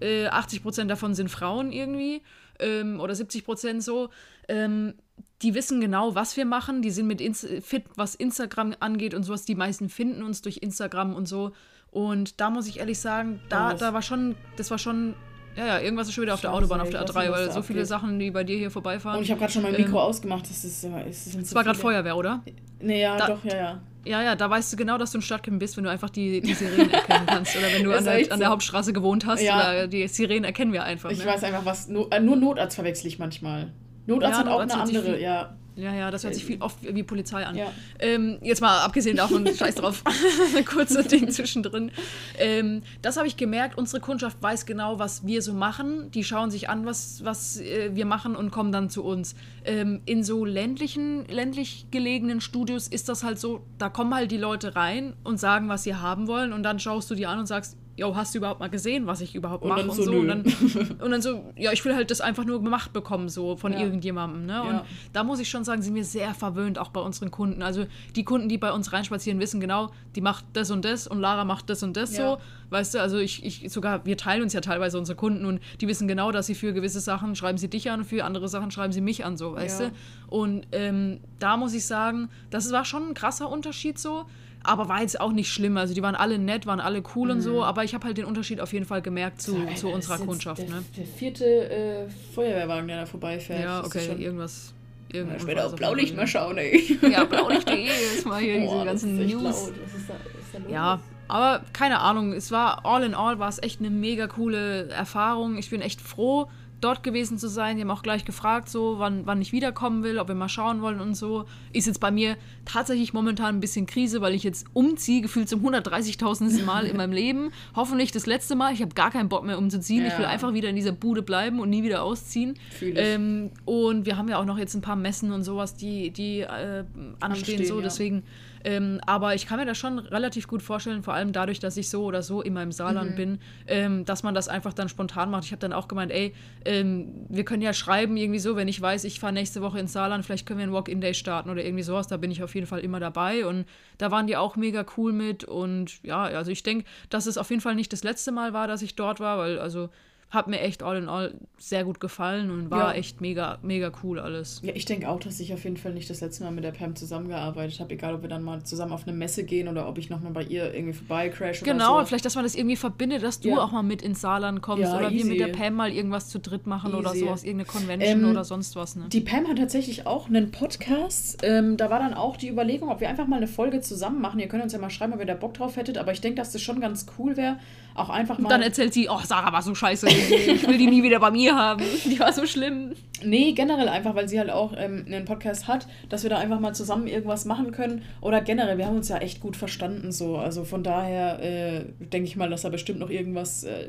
[0.00, 2.22] Äh, 80 Prozent davon sind Frauen irgendwie
[2.60, 4.10] ähm, oder 70 Prozent so.
[4.48, 4.94] Ähm,
[5.42, 6.82] die wissen genau, was wir machen.
[6.82, 9.44] Die sind mit Inst fit, was Instagram angeht und sowas.
[9.44, 11.52] Die meisten finden uns durch Instagram und so.
[11.90, 15.14] Und da muss ich ehrlich sagen, da, da war schon, das war schon,
[15.56, 17.30] ja, ja, irgendwas ist schon wieder auf der Autobahn, auf ich der weiß A3, nicht,
[17.32, 17.86] was weil so viele.
[17.86, 19.18] Sachen, die bei dir hier vorbeifahren.
[19.18, 20.44] Und ich habe gerade schon mein Ähm, Mikro ausgemacht.
[20.48, 22.42] Das ist, es so war gerade Feuerwehr, oder?
[22.80, 23.80] Nee, ja, doch, ja, ja.
[24.04, 26.40] Ja, ja, da weißt du genau, dass du ein Stadtkind bist, wenn du einfach die,
[26.40, 27.56] die Sirenen erkennen kannst.
[27.56, 28.50] Oder wenn du Ist an der, an der.
[28.50, 29.42] Hauptstraße gewohnt hast.
[29.42, 29.56] Ja.
[29.56, 31.10] Oder die Sirenen erkennen wir einfach.
[31.10, 31.26] Ich ne?
[31.26, 31.88] weiß einfach, was.
[31.88, 33.72] No, äh, nur Notarzt verwechsel ich manchmal.
[34.06, 35.56] Notarzt Ja, hat auch Notarzt eine andere, ja.
[35.76, 37.54] Ja, ja, das hört sich viel oft wie Polizei an.
[37.54, 37.70] Ja.
[37.98, 40.02] Ähm, jetzt mal abgesehen davon, scheiß drauf,
[40.64, 41.92] kurze Ding zwischendrin.
[42.38, 46.10] Ähm, das habe ich gemerkt, unsere Kundschaft weiß genau, was wir so machen.
[46.12, 49.36] Die schauen sich an, was, was äh, wir machen und kommen dann zu uns.
[49.66, 54.38] Ähm, in so ländlichen, ländlich gelegenen Studios ist das halt so, da kommen halt die
[54.38, 57.46] Leute rein und sagen, was sie haben wollen und dann schaust du die an und
[57.46, 60.12] sagst, Jo, hast du überhaupt mal gesehen, was ich überhaupt Und mache dann und so.
[60.12, 60.44] Und dann,
[61.02, 63.78] und dann so, ja, ich will halt das einfach nur gemacht bekommen, so von Ja.
[63.80, 64.44] irgendjemandem.
[64.44, 64.60] Ne?
[64.62, 64.84] Und Ja.
[65.14, 67.62] da muss ich schon sagen, sind wir sehr verwöhnt, auch bei unseren Kunden.
[67.62, 71.20] Also die Kunden, die bei uns reinspazieren, wissen genau, die macht das und das und
[71.20, 72.32] Lara macht das und das Ja.
[72.32, 72.38] so.
[72.68, 75.88] Weißt du, also ich, ich sogar, wir teilen uns ja teilweise unsere Kunden und die
[75.88, 78.70] wissen genau, dass sie für gewisse Sachen schreiben sie dich an und für andere Sachen
[78.70, 79.92] schreiben sie mich an, so, weißt du?
[80.26, 84.24] Und ähm, da muss ich sagen, das war schon ein krasser Unterschied so.
[84.66, 85.76] Aber war jetzt auch nicht schlimm.
[85.76, 87.62] Also die waren alle nett, waren alle cool und so.
[87.64, 89.68] Aber ich habe halt den Unterschied auf jeden Fall gemerkt zu, Mhm.
[89.68, 90.62] Ey, zu unserer Kundschaft.
[90.62, 90.84] Der, Ne?
[90.96, 93.62] der vierte äh, Feuerwehrwagen, der da vorbeifährt.
[93.62, 94.72] Ja, okay, schon- irgendwas.
[95.12, 96.98] Ja, irgendwas später auf Blaulicht mal schauen, ey.
[97.10, 97.84] Ja, blaulicht.de
[98.16, 99.42] ist mal hier Boah, diese ganzen News.
[99.42, 99.54] laut.
[99.54, 99.60] Was
[100.00, 100.70] ist da, ist da los?
[100.72, 102.32] Ja, aber keine Ahnung.
[102.32, 105.58] Es war all in all war es echt eine mega coole Erfahrung.
[105.58, 106.48] Ich bin echt froh,
[106.80, 107.76] dort gewesen zu sein.
[107.76, 110.82] Die haben auch gleich gefragt, so wann, wann ich wiederkommen will, ob wir mal schauen
[110.82, 111.46] wollen und so.
[111.72, 115.66] Ist jetzt bei mir tatsächlich momentan ein bisschen Krise, weil ich jetzt umziehe, gefühlt zum
[115.66, 116.64] 130.000.
[116.64, 117.50] Mal in meinem Leben.
[117.74, 118.72] Hoffentlich das letzte Mal.
[118.72, 120.04] Ich habe gar keinen Bock mehr umzuziehen.
[120.06, 120.28] Ich will Ja.
[120.30, 122.58] einfach wieder in dieser Bude bleiben und nie wieder ausziehen.
[122.82, 126.40] Ähm, und wir haben ja auch noch jetzt ein paar Messen und sowas, die, die
[126.40, 127.76] äh, anstehen, Anstehen, so.
[127.76, 127.82] ja.
[127.82, 128.22] Deswegen
[128.66, 131.88] ähm, aber ich kann mir das schon relativ gut vorstellen, vor allem dadurch, dass ich
[131.88, 133.14] so oder so immer im Saarland Mhm.
[133.14, 133.38] bin,
[133.68, 135.44] ähm, dass man das einfach dann spontan macht.
[135.44, 138.80] Ich habe dann auch gemeint, ey, ähm, wir können ja schreiben irgendwie so, wenn ich
[138.80, 141.84] weiß, ich fahre nächste Woche ins Saarland, vielleicht können wir einen Walk-In-Day starten oder irgendwie
[141.84, 142.08] sowas.
[142.08, 143.66] Da bin ich auf jeden Fall immer dabei und
[143.98, 147.50] da waren die auch mega cool mit und ja, also ich denke, dass es auf
[147.50, 149.90] jeden Fall nicht das letzte Mal war, dass ich dort war, weil also
[150.28, 152.98] hat mir echt all in all sehr gut gefallen und war Ja.
[152.98, 154.60] echt mega, mega cool alles.
[154.64, 156.72] Ja, ich denke auch, dass ich auf jeden Fall nicht das letzte Mal mit der
[156.72, 159.98] Pam zusammengearbeitet habe, egal ob wir dann mal zusammen auf eine Messe gehen oder ob
[159.98, 161.98] ich nochmal bei ihr irgendwie vorbei crash oder Genau, so.
[162.00, 163.58] und vielleicht, dass man das irgendwie verbindet, dass du Ja.
[163.58, 165.28] auch mal mit ins Saarland kommst Ja, oder wir easy.
[165.30, 167.20] mit der Pam mal irgendwas zu dritt machen oder Easy.
[167.20, 169.04] so aus irgendeiner Convention Ähm, oder sonst was, ne?
[169.08, 171.38] Die Pam hat tatsächlich auch einen Podcast.
[171.44, 174.40] Ähm, da war dann auch die Überlegung, ob wir einfach mal eine Folge zusammen machen.
[174.40, 175.98] Ihr könnt uns ja mal schreiben, ob ihr da Bock drauf hättet.
[175.98, 177.58] Aber ich denke, dass das schon ganz cool wäre.
[177.96, 178.44] Auch einfach mal.
[178.44, 181.30] Und dann erzählt sie, oh, Sarah war so scheiße, ich will die nie wieder bei
[181.30, 181.82] mir haben.
[182.04, 182.92] Die war so schlimm.
[183.24, 186.60] Nee, generell einfach, weil sie halt auch ähm, einen Podcast hat, dass wir da einfach
[186.60, 188.02] mal zusammen irgendwas machen können.
[188.20, 190.36] Oder generell, wir haben uns ja echt gut verstanden so.
[190.36, 193.88] Also von daher äh, denke ich mal, dass da bestimmt noch irgendwas äh,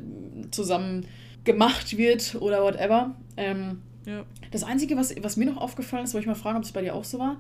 [0.52, 1.06] zusammen
[1.44, 3.16] gemacht wird oder whatever.
[3.36, 4.24] Ähm, Ja.
[4.52, 6.82] das Einzige, was, was mir noch aufgefallen ist, wollte ich mal fragen, ob es bei
[6.82, 7.38] dir auch so war.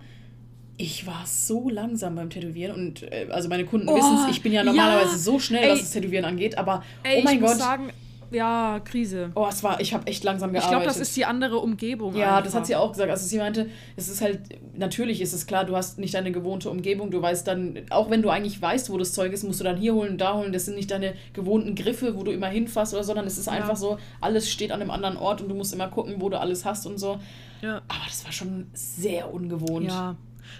[0.79, 4.43] Ich war so langsam beim Tätowieren und äh, also meine Kunden Oh, wissen es, ich
[4.43, 5.17] bin ja normalerweise ja.
[5.17, 5.71] so schnell, Ey.
[5.71, 7.89] was das Tätowieren angeht, aber Ey, oh mein ich muss Gott, sagen,
[8.29, 9.31] ja, Krise.
[9.35, 10.71] oh, es war, ich habe echt langsam Ich gearbeitet.
[10.83, 12.13] glaube, das ist die andere Umgebung.
[12.15, 12.43] Ja, einfach.
[12.43, 13.09] das hat sie auch gesagt.
[13.09, 14.41] Also sie meinte, es ist halt,
[14.77, 18.21] natürlich ist es klar, du hast nicht deine gewohnte Umgebung, du weißt dann, auch wenn
[18.21, 20.65] du eigentlich weißt, wo das Zeug ist, musst du dann hier holen, da holen, das
[20.65, 23.53] sind nicht deine gewohnten Griffe, wo du immer hinfasst oder so, sondern es ist Ja.
[23.53, 26.37] einfach so, alles steht an einem anderen Ort und du musst immer gucken, wo du
[26.39, 27.17] alles hast und so.
[27.61, 27.77] Ja.
[27.87, 29.87] Aber das war schon sehr ungewohnt.
[29.87, 30.15] Ja.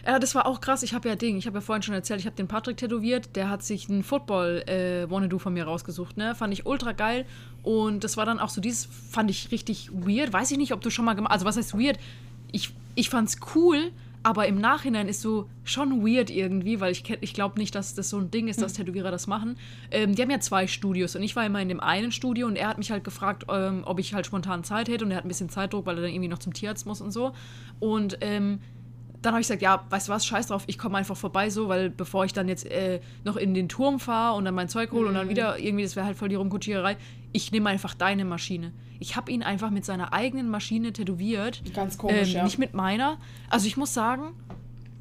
[0.05, 0.83] Ja, das war auch krass.
[0.83, 3.35] Ich habe ja Ding, ich habe ja vorhin schon erzählt, ich habe den Patrick tätowiert.
[3.35, 6.35] Der hat sich einen Football äh, von mir rausgesucht, ne?
[6.35, 7.25] Fand ich ultra geil.
[7.63, 10.33] Und das war dann auch so dieses, fand ich richtig weird.
[10.33, 11.99] Weiß ich nicht, ob du schon mal gemacht Also, was heißt weird?
[12.51, 13.91] Ich, ich fand's cool,
[14.27, 18.09] aber im Nachhinein ist so schon weird irgendwie, weil ich, ich glaube nicht, dass das
[18.09, 19.57] so ein Ding ist, dass Tätowierer das machen.
[19.89, 22.57] Ähm, die haben ja zwei Studios und ich war immer in dem einen Studio und
[22.57, 25.25] er hat mich halt gefragt, ähm, ob ich halt spontan Zeit hätte und er hat
[25.25, 27.31] ein bisschen Zeitdruck, weil er dann irgendwie noch zum Tierarzt muss und so.
[27.79, 28.59] Und ähm,
[29.28, 31.67] dann habe ich gesagt, ja, weißt du was, scheiß drauf, ich komme einfach vorbei so,
[31.67, 34.91] weil bevor ich dann jetzt äh, noch in den Turm fahre und dann mein Zeug
[34.93, 36.95] hole und dann wieder irgendwie, das wäre halt voll die Rumkutschiererei,
[37.34, 38.71] ich nehme einfach deine Maschine.
[38.99, 41.61] Ich habe ihn einfach mit seiner eigenen Maschine tätowiert.
[41.73, 42.43] Ganz komisch, ähm, ja.
[42.45, 43.17] Nicht mit meiner.
[43.49, 44.30] Also ich muss sagen,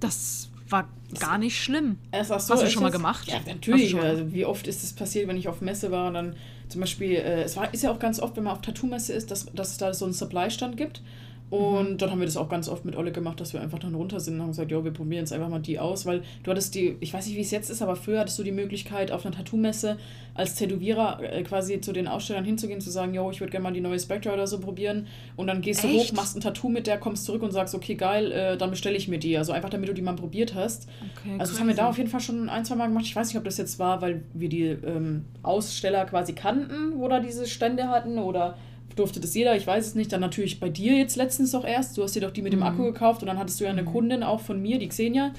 [0.01, 0.89] das war
[1.21, 1.99] gar nicht schlimm.
[2.11, 3.29] Es war so, Hast du schon mal gemacht?
[3.29, 3.97] Ja, natürlich.
[3.97, 6.37] Also, wie oft ist es passiert, wenn ich auf Messe war und dann
[6.69, 9.31] zum Beispiel, äh, es war, ist ja auch ganz oft, wenn man auf Tattoo-Messe ist,
[9.31, 11.01] dass, dass es da so einen Supply-Stand gibt.
[11.49, 11.99] Und Mhm.
[11.99, 14.19] dann haben wir das auch ganz oft mit Olle gemacht, dass wir einfach dann runter
[14.19, 16.75] sind und haben gesagt, ja, wir probieren jetzt einfach mal die aus, weil du hattest
[16.75, 19.25] die, ich weiß nicht, wie es jetzt ist, aber früher hattest du die Möglichkeit, auf
[19.25, 19.97] einer Tattoo-Messe
[20.35, 23.73] als Tätowierer äh, quasi zu den Ausstellern hinzugehen, zu sagen, yo, ich würde gerne mal
[23.73, 25.07] die neue Spectre oder so probieren.
[25.37, 26.11] Und dann gehst du Echt?
[26.11, 28.97] hoch, machst ein Tattoo mit der, kommst zurück und sagst, okay, geil, äh, dann bestelle
[28.97, 29.39] ich mir die.
[29.39, 30.89] Also einfach, damit du die mal probiert hast.
[31.19, 33.05] Okay, Also das haben wir da auf jeden Fall schon ein, zwei Mal gemacht.
[33.05, 37.07] Ich weiß nicht, ob das jetzt war, weil wir die ähm, Aussteller quasi kannten, wo
[37.09, 38.57] da diese Stände hatten oder
[38.97, 40.13] durfte das jeder, ich weiß es nicht.
[40.13, 41.97] Dann natürlich bei dir jetzt letztens doch erst.
[41.97, 42.67] Du hast dir doch die mit dem Mhm.
[42.67, 45.33] Akku gekauft und dann hattest du ja eine Kundin auch von mir, die Xenia.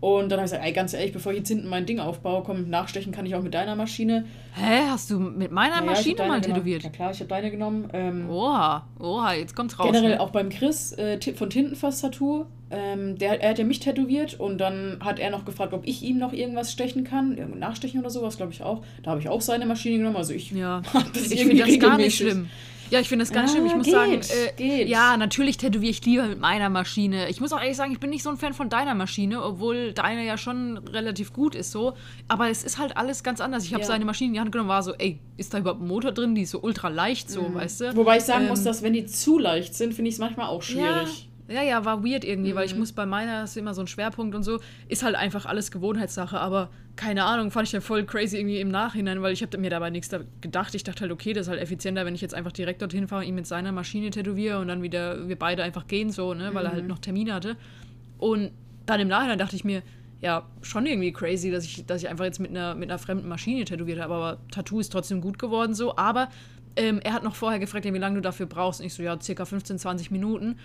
[0.00, 2.42] Und dann habe ich gesagt, ey, ganz ehrlich, bevor ich jetzt hinten mein Ding aufbaue,
[2.42, 4.24] komm, nachstechen kann ich auch mit deiner Maschine.
[4.54, 6.42] Hä, hast du mit meiner Ja, Maschine mal genommen.
[6.54, 6.84] tätowiert?
[6.84, 7.90] Ja klar, ich habe deine genommen.
[7.92, 9.86] Ähm, Oha, oha, jetzt kommt's raus.
[9.92, 10.20] Generell ne?
[10.20, 12.46] auch beim Chris äh, von Tintenfass Tattoo.
[12.70, 16.02] Ähm, der, er hat ja mich tätowiert und dann hat er noch gefragt, ob ich
[16.02, 17.36] ihm noch irgendwas stechen kann.
[17.36, 18.80] Irgend- Nachstechen oder sowas, glaube ich auch.
[19.02, 20.16] Da habe ich auch seine Maschine genommen.
[20.16, 20.80] Also ich Ja,
[21.12, 22.48] das ich irgendwie finde das gar nicht schlimm.
[22.90, 23.66] Ja, ich finde das nicht Ah, schlimm.
[23.66, 24.88] Ich muss geht, sagen, äh, geht.
[24.88, 27.28] ja, natürlich tätowiere ich lieber mit meiner Maschine.
[27.28, 29.92] Ich muss auch ehrlich sagen, ich bin nicht so ein Fan von deiner Maschine, obwohl
[29.92, 31.94] deine ja schon relativ gut ist so.
[32.28, 33.64] Aber es ist halt alles ganz anders.
[33.64, 33.86] Ich habe Ja.
[33.86, 36.34] seine Maschine in die Hand genommen, war so, ey, ist da überhaupt ein Motor drin?
[36.34, 37.92] Die ist so ultra leicht so, weißt du?
[37.92, 37.96] Mhm.
[37.96, 40.48] Wobei ich sagen muss, Ähm, dass wenn die zu leicht sind, finde ich es manchmal
[40.48, 41.28] auch schwierig.
[41.48, 42.80] Ja, ja, ja, war weird irgendwie, weil ich Mhm.
[42.80, 46.38] muss bei meiner, ist immer so ein Schwerpunkt und so, ist halt einfach alles Gewohnheitssache,
[46.40, 46.70] aber
[47.00, 49.88] keine Ahnung, fand ich dann voll crazy irgendwie im Nachhinein, weil ich habe mir dabei
[49.88, 50.74] nichts da gedacht.
[50.74, 53.24] Ich dachte halt, okay, das ist halt effizienter, wenn ich jetzt einfach direkt dorthin fahre,
[53.24, 56.66] ihn mit seiner Maschine tätowiere und dann wieder wir beide einfach gehen so, ne, weil
[56.66, 56.74] er Mhm.
[56.76, 57.56] halt noch Termine hatte.
[58.18, 58.50] Und
[58.84, 59.82] dann im Nachhinein dachte ich mir,
[60.20, 63.28] ja, schon irgendwie crazy, dass ich, dass ich einfach jetzt mit einer, mit einer fremden
[63.28, 66.28] Maschine tätowiert habe, aber Tattoo ist trotzdem gut geworden so, aber
[66.76, 68.80] ähm, er hat noch vorher gefragt, ja, wie lange du dafür brauchst.
[68.80, 70.56] Und ich so, ja, circa 15, 20 Minuten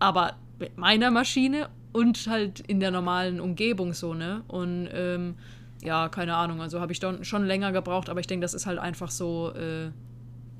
[0.00, 4.42] aber mit meiner Maschine und halt in der normalen Umgebung so, ne?
[4.48, 5.34] Und ähm,
[5.82, 8.66] ja, keine Ahnung, also habe ich dann schon länger gebraucht, aber ich denke, das ist
[8.66, 9.90] halt einfach so äh,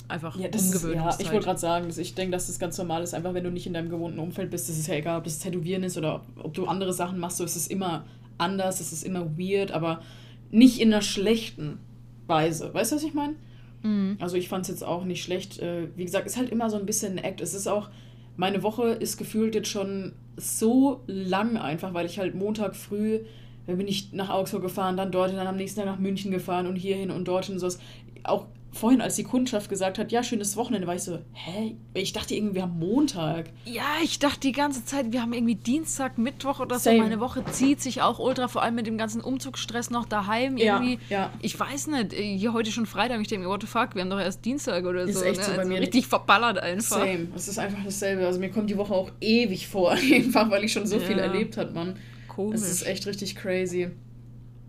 [0.08, 2.76] einfach Ja, das ist, ja, ich wollte gerade sagen, dass ich denke, dass das ganz
[2.76, 4.68] normal ist, einfach wenn du nicht in deinem gewohnten Umfeld bist.
[4.68, 7.44] Das ist ja egal, ob das Tätowieren ist oder ob du andere Sachen machst, so
[7.44, 8.04] ist es immer
[8.38, 10.02] anders, es ist immer weird, aber
[10.50, 11.78] nicht in einer schlechten
[12.26, 12.72] Weise.
[12.74, 13.34] Weißt du, was ich meine?
[13.82, 14.16] Mhm.
[14.20, 15.58] Also ich fand es jetzt auch nicht schlecht.
[15.58, 17.40] Äh, Wie gesagt, ist halt immer so ein bisschen ein Act.
[17.40, 17.88] Es ist auch,
[18.36, 23.20] meine Woche ist gefühlt jetzt schon so lang einfach, weil ich halt Montag früh,
[23.66, 26.76] bin ich nach Augsburg gefahren, dann dorthin, dann am nächsten Tag nach München gefahren und
[26.76, 27.78] hierhin und dorthin und sowas.
[28.24, 31.76] Auch vorhin, als die Kundschaft gesagt hat, ja, schönes Wochenende, war ich so, hä?
[31.94, 33.50] Ich dachte irgendwie, wir haben Montag.
[33.64, 36.90] Ja, ich dachte die ganze Zeit, wir haben irgendwie Dienstag, Mittwoch oder so.
[36.90, 40.98] Meine Woche zieht sich auch ultra, vor allem mit dem ganzen Umzugsstress noch daheim irgendwie.
[41.08, 41.32] Ja, ja.
[41.42, 44.10] Ich weiß nicht, hier heute schon Freitag, ich denke mir, what the fuck, wir haben
[44.10, 45.20] doch erst Dienstag oder ist so.
[45.20, 45.44] Ist echt ne?
[45.44, 45.80] so bei also mir.
[45.80, 47.00] Richtig verballert einfach.
[47.00, 48.26] Same, es ist einfach dasselbe.
[48.26, 51.06] Also mir kommt die Woche auch ewig vor, einfach weil ich schon so ja.
[51.06, 51.96] viel erlebt hat, man.
[52.28, 52.60] Komisch.
[52.60, 53.90] Es ist echt richtig crazy.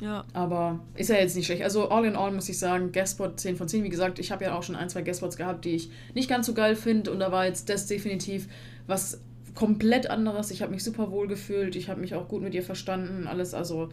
[0.04, 0.26] Ja.
[0.34, 1.64] Aber ist ja jetzt nicht schlecht.
[1.64, 3.86] Also all in all muss ich sagen, Guestspot 10 von 10.
[3.86, 6.45] Wie gesagt, ich habe ja auch schon ein, zwei Guestspots gehabt, die ich nicht ganz
[6.45, 7.10] so geil finde.
[7.10, 8.49] Und da war jetzt das definitiv
[8.86, 9.22] was
[9.56, 10.51] komplett anderes.
[10.51, 11.78] Ich habe mich super wohl gefühlt.
[11.78, 13.28] Ich habe mich auch gut mit ihr verstanden.
[13.28, 13.89] Alles, also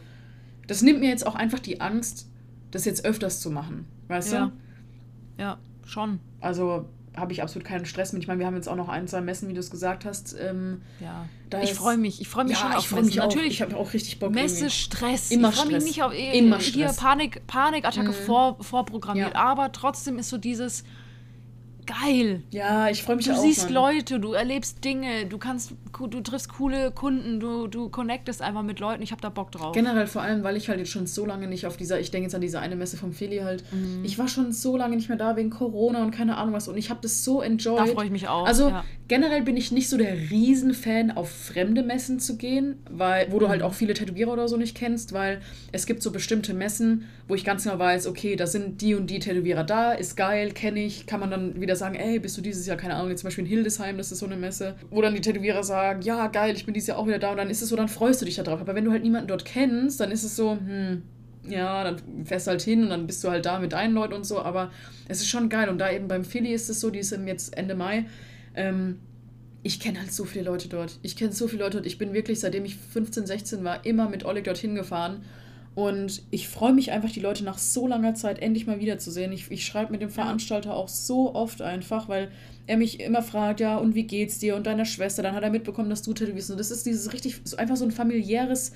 [0.67, 2.29] das nimmt mir jetzt auch einfach die Angst,
[2.73, 3.87] das jetzt öfters zu machen.
[4.09, 4.47] Weißt ja.
[4.47, 5.43] du?
[5.43, 6.19] Ja, schon.
[6.41, 6.87] Also
[7.17, 8.23] habe ich absolut keinen Stress mit.
[8.23, 10.37] Ich meine, wir haben jetzt auch noch ein, zwei Messen, wie du es gesagt hast.
[10.39, 11.27] Ähm, ja.
[11.63, 12.21] ich freue mich.
[12.21, 13.07] Ich freue mich ja, schon auf ich Messen.
[13.07, 13.55] Mich Natürlich.
[13.55, 14.33] Ich habe auch richtig Bock.
[14.33, 15.31] Messe, Stress.
[15.31, 16.97] Immer ich freue mich nicht auf Immer hier Stress.
[16.97, 18.15] Panik, Panikattacke mhm.
[18.15, 19.35] vor, vorprogrammiert.
[19.35, 19.41] Ja.
[19.41, 20.85] Aber trotzdem ist so dieses
[21.91, 22.43] geil.
[22.51, 23.37] Ja, ich freue mich du auch.
[23.37, 23.75] Du siehst Mann.
[23.75, 28.81] Leute, du erlebst Dinge, du kannst, du triffst coole Kunden, du, du connectest einfach mit
[28.81, 29.03] Leuten.
[29.03, 29.73] Ich habe da Bock drauf.
[29.73, 32.27] Generell vor allem, weil ich halt jetzt schon so lange nicht auf dieser, ich denke
[32.27, 33.65] jetzt an diese eine Messe vom Philly halt.
[33.73, 34.05] Mhm.
[34.05, 36.77] Ich war schon so lange nicht mehr da wegen Corona und keine Ahnung was und
[36.77, 37.81] ich habe das so enjoyed.
[37.81, 38.47] Da freue ich mich auch.
[38.47, 38.85] Also ja.
[39.09, 43.49] generell bin ich nicht so der Riesenfan, auf fremde Messen zu gehen, weil, wo du
[43.49, 43.67] halt mhm.
[43.67, 45.41] auch viele Tätowierer oder so nicht kennst, weil
[45.73, 49.09] es gibt so bestimmte Messen, wo ich ganz genau weiß, okay, da sind die und
[49.09, 52.41] die Tätowierer da, ist geil, kenne ich, kann man dann wieder sagen, ey, bist du
[52.41, 55.03] dieses Jahr, keine Ahnung, jetzt zum Beispiel in Hildesheim, das ist so eine Messe, wo
[55.03, 57.51] dann die Tätowierer sagen, ja, geil, ich bin dieses Jahr auch wieder da und dann
[57.51, 58.61] ist es so, dann freust du dich da drauf.
[58.61, 61.03] Aber wenn du halt niemanden dort kennst, dann ist es so, hm,
[61.49, 64.15] ja, dann fährst du halt hin und dann bist du halt da mit deinen Leuten
[64.15, 64.71] und so, aber
[65.09, 67.57] es ist schon geil und da eben beim Philly ist es so, die ist jetzt
[67.57, 68.07] Ende Mai,
[68.55, 69.01] ähm,
[69.63, 70.99] ich kenne halt so viele Leute dort.
[71.03, 71.87] Ich kenne so viele Leute dort.
[71.87, 75.23] Ich bin wirklich, seitdem ich 15, 16 war, immer mit Oleg dorthin gefahren
[75.89, 79.33] und ich freue mich einfach, die Leute nach so langer Zeit endlich mal wiederzusehen.
[79.33, 82.31] Ich, ich schreibe mit dem Veranstalter auch so oft einfach, weil
[82.67, 85.23] er mich immer fragt, ja, und wie geht's dir und deiner Schwester?
[85.23, 86.51] Dann hat er mitbekommen, dass du tätowierst.
[86.51, 88.73] Und das ist dieses richtig, so einfach so ein familiäres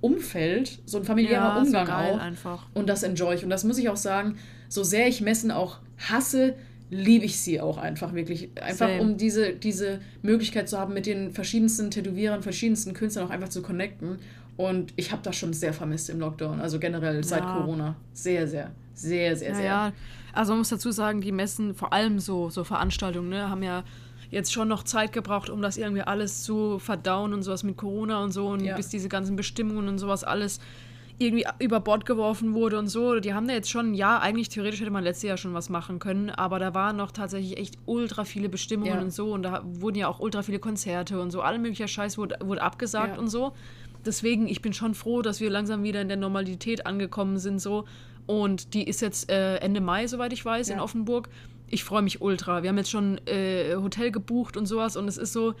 [0.00, 2.18] Umfeld, so ein familiärer ja, Umgang so auch.
[2.18, 2.66] Einfach.
[2.74, 3.44] Und das enjoy ich.
[3.44, 4.36] Und das muss ich auch sagen,
[4.68, 6.54] so sehr ich Messen auch hasse,
[6.90, 8.50] liebe ich sie auch einfach wirklich.
[8.60, 9.00] Einfach Same.
[9.00, 13.62] um diese, diese Möglichkeit zu haben, mit den verschiedensten Tätowierern, verschiedensten Künstlern auch einfach zu
[13.62, 14.18] connecten.
[14.56, 17.22] Und ich habe das schon sehr vermisst im Lockdown, also generell ja.
[17.22, 17.96] seit Corona.
[18.12, 19.64] Sehr, sehr, sehr, sehr, ja, sehr.
[19.64, 19.92] Ja,
[20.32, 23.84] also man muss dazu sagen, die Messen, vor allem so, so Veranstaltungen, ne, haben ja
[24.30, 28.22] jetzt schon noch Zeit gebraucht, um das irgendwie alles zu verdauen und sowas mit Corona
[28.22, 28.76] und so und ja.
[28.76, 30.60] bis diese ganzen Bestimmungen und sowas alles
[31.18, 33.20] irgendwie über Bord geworfen wurde und so.
[33.20, 36.00] Die haben da jetzt schon, ja, eigentlich theoretisch hätte man letztes Jahr schon was machen
[36.00, 39.00] können, aber da waren noch tatsächlich echt ultra viele Bestimmungen ja.
[39.00, 41.40] und so und da wurden ja auch ultra viele Konzerte und so.
[41.40, 43.20] Alle möglicher Scheiß wurde, wurde abgesagt ja.
[43.20, 43.52] und so
[44.06, 47.84] deswegen, ich bin schon froh, dass wir langsam wieder in der Normalität angekommen sind so.
[48.26, 50.74] Und die ist jetzt äh, Ende Mai, soweit ich weiß, ja.
[50.74, 51.28] in Offenburg.
[51.68, 52.62] Ich freue mich ultra.
[52.62, 55.54] Wir haben jetzt schon äh, Hotel gebucht und sowas und es ist so,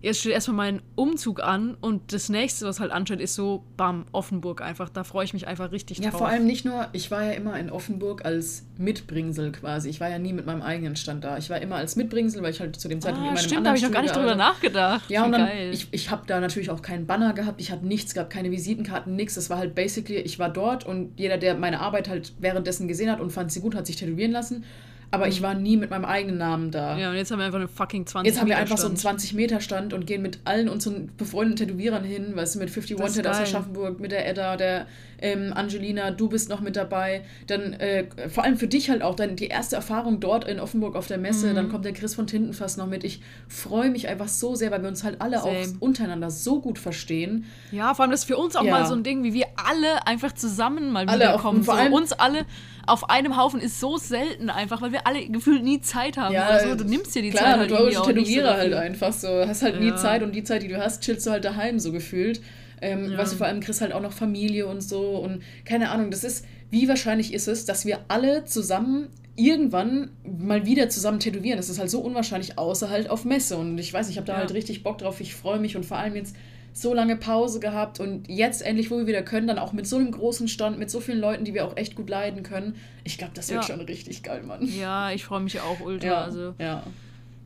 [0.00, 4.06] jetzt steht erstmal mein Umzug an und das nächste, was halt ansteht, ist so, bam,
[4.12, 4.88] Offenburg einfach.
[4.88, 6.12] Da freue ich mich einfach richtig ja, drauf.
[6.12, 9.88] Ja, vor allem nicht nur, ich war ja immer in Offenburg als Mitbringsel quasi.
[9.88, 11.38] Ich war ja nie mit meinem eigenen Stand da.
[11.38, 13.66] Ich war immer als Mitbringsel, weil ich halt zu dem Zeitpunkt ah, in meinem Stimmt,
[13.66, 15.10] da habe ich noch gar nicht drüber nachgedacht.
[15.10, 15.70] Ja, und dann, geil.
[15.72, 19.16] ich, ich habe da natürlich auch keinen Banner gehabt, ich habe nichts gehabt, keine Visitenkarten,
[19.16, 19.34] nichts.
[19.34, 23.10] Das war halt basically, ich war dort und jeder, der meine Arbeit halt währenddessen gesehen
[23.10, 24.64] hat und fand sie gut, hat sich tätowieren lassen
[25.10, 25.32] aber mhm.
[25.32, 26.98] ich war nie mit meinem eigenen Namen da.
[26.98, 28.98] Ja, und jetzt haben wir einfach einen fucking 20 Meter Jetzt haben wir einfach Stand.
[28.98, 32.58] so einen 20 Meter Stand und gehen mit allen unseren befreundeten Tätowierern hin, weißt du,
[32.58, 34.86] mit 51 Wanted aus Aschaffenburg, mit der Edda, der
[35.20, 37.22] ähm, Angelina, du bist noch mit dabei.
[37.46, 40.94] Dann äh, vor allem für dich halt auch dann die erste Erfahrung dort in Offenburg
[40.94, 41.48] auf der Messe.
[41.48, 41.54] Mhm.
[41.54, 43.02] Dann kommt der Chris von Tintenfass noch mit.
[43.02, 45.58] Ich freue mich einfach so sehr, weil wir uns halt alle Same.
[45.58, 47.46] auch untereinander so gut verstehen.
[47.72, 48.70] Ja, vor allem das ist für uns auch ja.
[48.70, 51.60] mal so ein Ding, wie wir alle einfach zusammen mal alle wiederkommen.
[51.62, 52.46] Auch, vor allem, so, uns alle
[52.88, 56.34] auf einem Haufen ist so selten einfach, weil wir alle gefühlt nie Zeit haben.
[56.34, 56.74] Ja, oder so.
[56.74, 59.28] Du nimmst dir die klar, Zeit halt irgendwie auch Tätowierer so halt einfach so.
[59.28, 59.80] Hast halt ja.
[59.80, 62.40] nie Zeit und die Zeit, die du hast, chillst du halt daheim so gefühlt.
[62.80, 63.18] Ähm, ja.
[63.18, 66.22] Weißt du, vor allem Chris halt auch noch Familie und so und keine Ahnung, das
[66.22, 69.08] ist, wie wahrscheinlich ist es, dass wir alle zusammen
[69.38, 71.56] irgendwann mal wieder zusammen tätowieren.
[71.56, 73.56] Das ist halt so unwahrscheinlich, außer halt auf Messe.
[73.56, 74.38] Und ich weiß, ich habe da ja.
[74.40, 75.20] halt richtig Bock drauf.
[75.20, 76.34] Ich freue mich und vor allem jetzt
[76.80, 79.96] so lange Pause gehabt und jetzt endlich, wo wir wieder können, dann auch mit so
[79.96, 82.76] einem großen Stand, mit so vielen Leuten, die wir auch echt gut leiden können.
[83.04, 83.74] Ich glaube, das wird ja.
[83.74, 84.62] schon richtig geil, Mann.
[84.78, 86.06] Ja, ich freue mich auch ultra.
[86.06, 86.84] Ja, also, ja.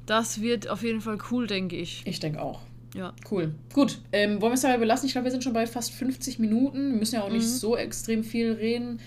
[0.07, 2.03] Das wird auf jeden Fall cool, denke ich.
[2.05, 2.61] Ich denke auch.
[2.95, 3.15] Ja.
[3.31, 3.55] Cool.
[3.73, 4.01] Gut.
[4.13, 5.07] Ähm, wollen wir es dabei belassen?
[5.07, 6.93] Ich glaube, wir sind schon bei fast 50 Minuten.
[6.93, 7.49] Wir müssen ja auch nicht mhm.
[7.49, 9.01] so extrem viel reden.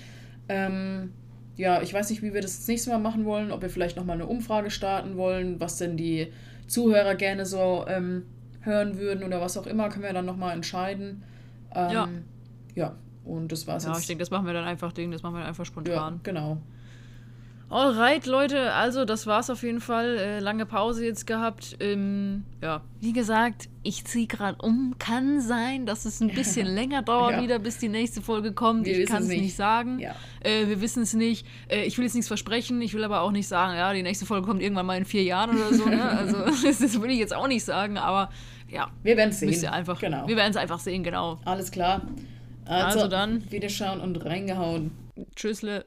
[0.49, 1.11] Ähm,
[1.55, 3.51] ja, ich weiß nicht, wie wir das das nächste Mal machen wollen.
[3.51, 6.31] Ob wir vielleicht nochmal eine Umfrage starten wollen, was denn die
[6.67, 8.23] Zuhörer gerne so ähm,
[8.65, 11.23] hören würden oder was auch immer, können wir dann nochmal entscheiden.
[11.73, 12.09] Ähm, ja.
[12.75, 13.97] Ja, und das war's ja, jetzt.
[13.97, 16.13] Ja, ich denke, das machen wir dann einfach Ding, das machen wir einfach spontan.
[16.15, 16.57] Ja, genau.
[17.67, 20.17] Alright, Leute, also das war's auf jeden Fall.
[20.17, 21.75] Äh, lange Pause jetzt gehabt.
[21.79, 24.93] Ähm, ja, wie gesagt, ich ziehe gerade um.
[24.99, 27.41] Kann sein, dass es ein bisschen länger dauert Ja.
[27.41, 28.85] wieder, bis die nächste Folge kommt.
[28.85, 29.41] Wir ich kann es nicht.
[29.41, 29.55] nicht.
[29.55, 29.97] sagen.
[29.97, 30.13] Ja.
[30.41, 31.47] Äh, wir wissen es nicht.
[31.67, 32.79] Äh, ich will jetzt nichts versprechen.
[32.83, 35.23] Ich will aber auch nicht sagen, ja, die nächste Folge kommt irgendwann mal in vier
[35.23, 35.85] Jahren oder so.
[35.85, 36.03] Ne?
[36.17, 36.37] Also
[36.67, 38.29] das will ich jetzt auch nicht sagen, aber
[38.69, 39.49] ja, Wir werden sehen.
[39.49, 39.99] müsst einfach.
[39.99, 40.27] Genau.
[40.27, 41.39] Wir werden es einfach sehen, genau.
[41.45, 42.01] Alles klar.
[42.65, 43.49] Also, Also dann.
[43.51, 44.91] Wiederschauen und reingehauen.
[45.35, 45.85] Tschüssle.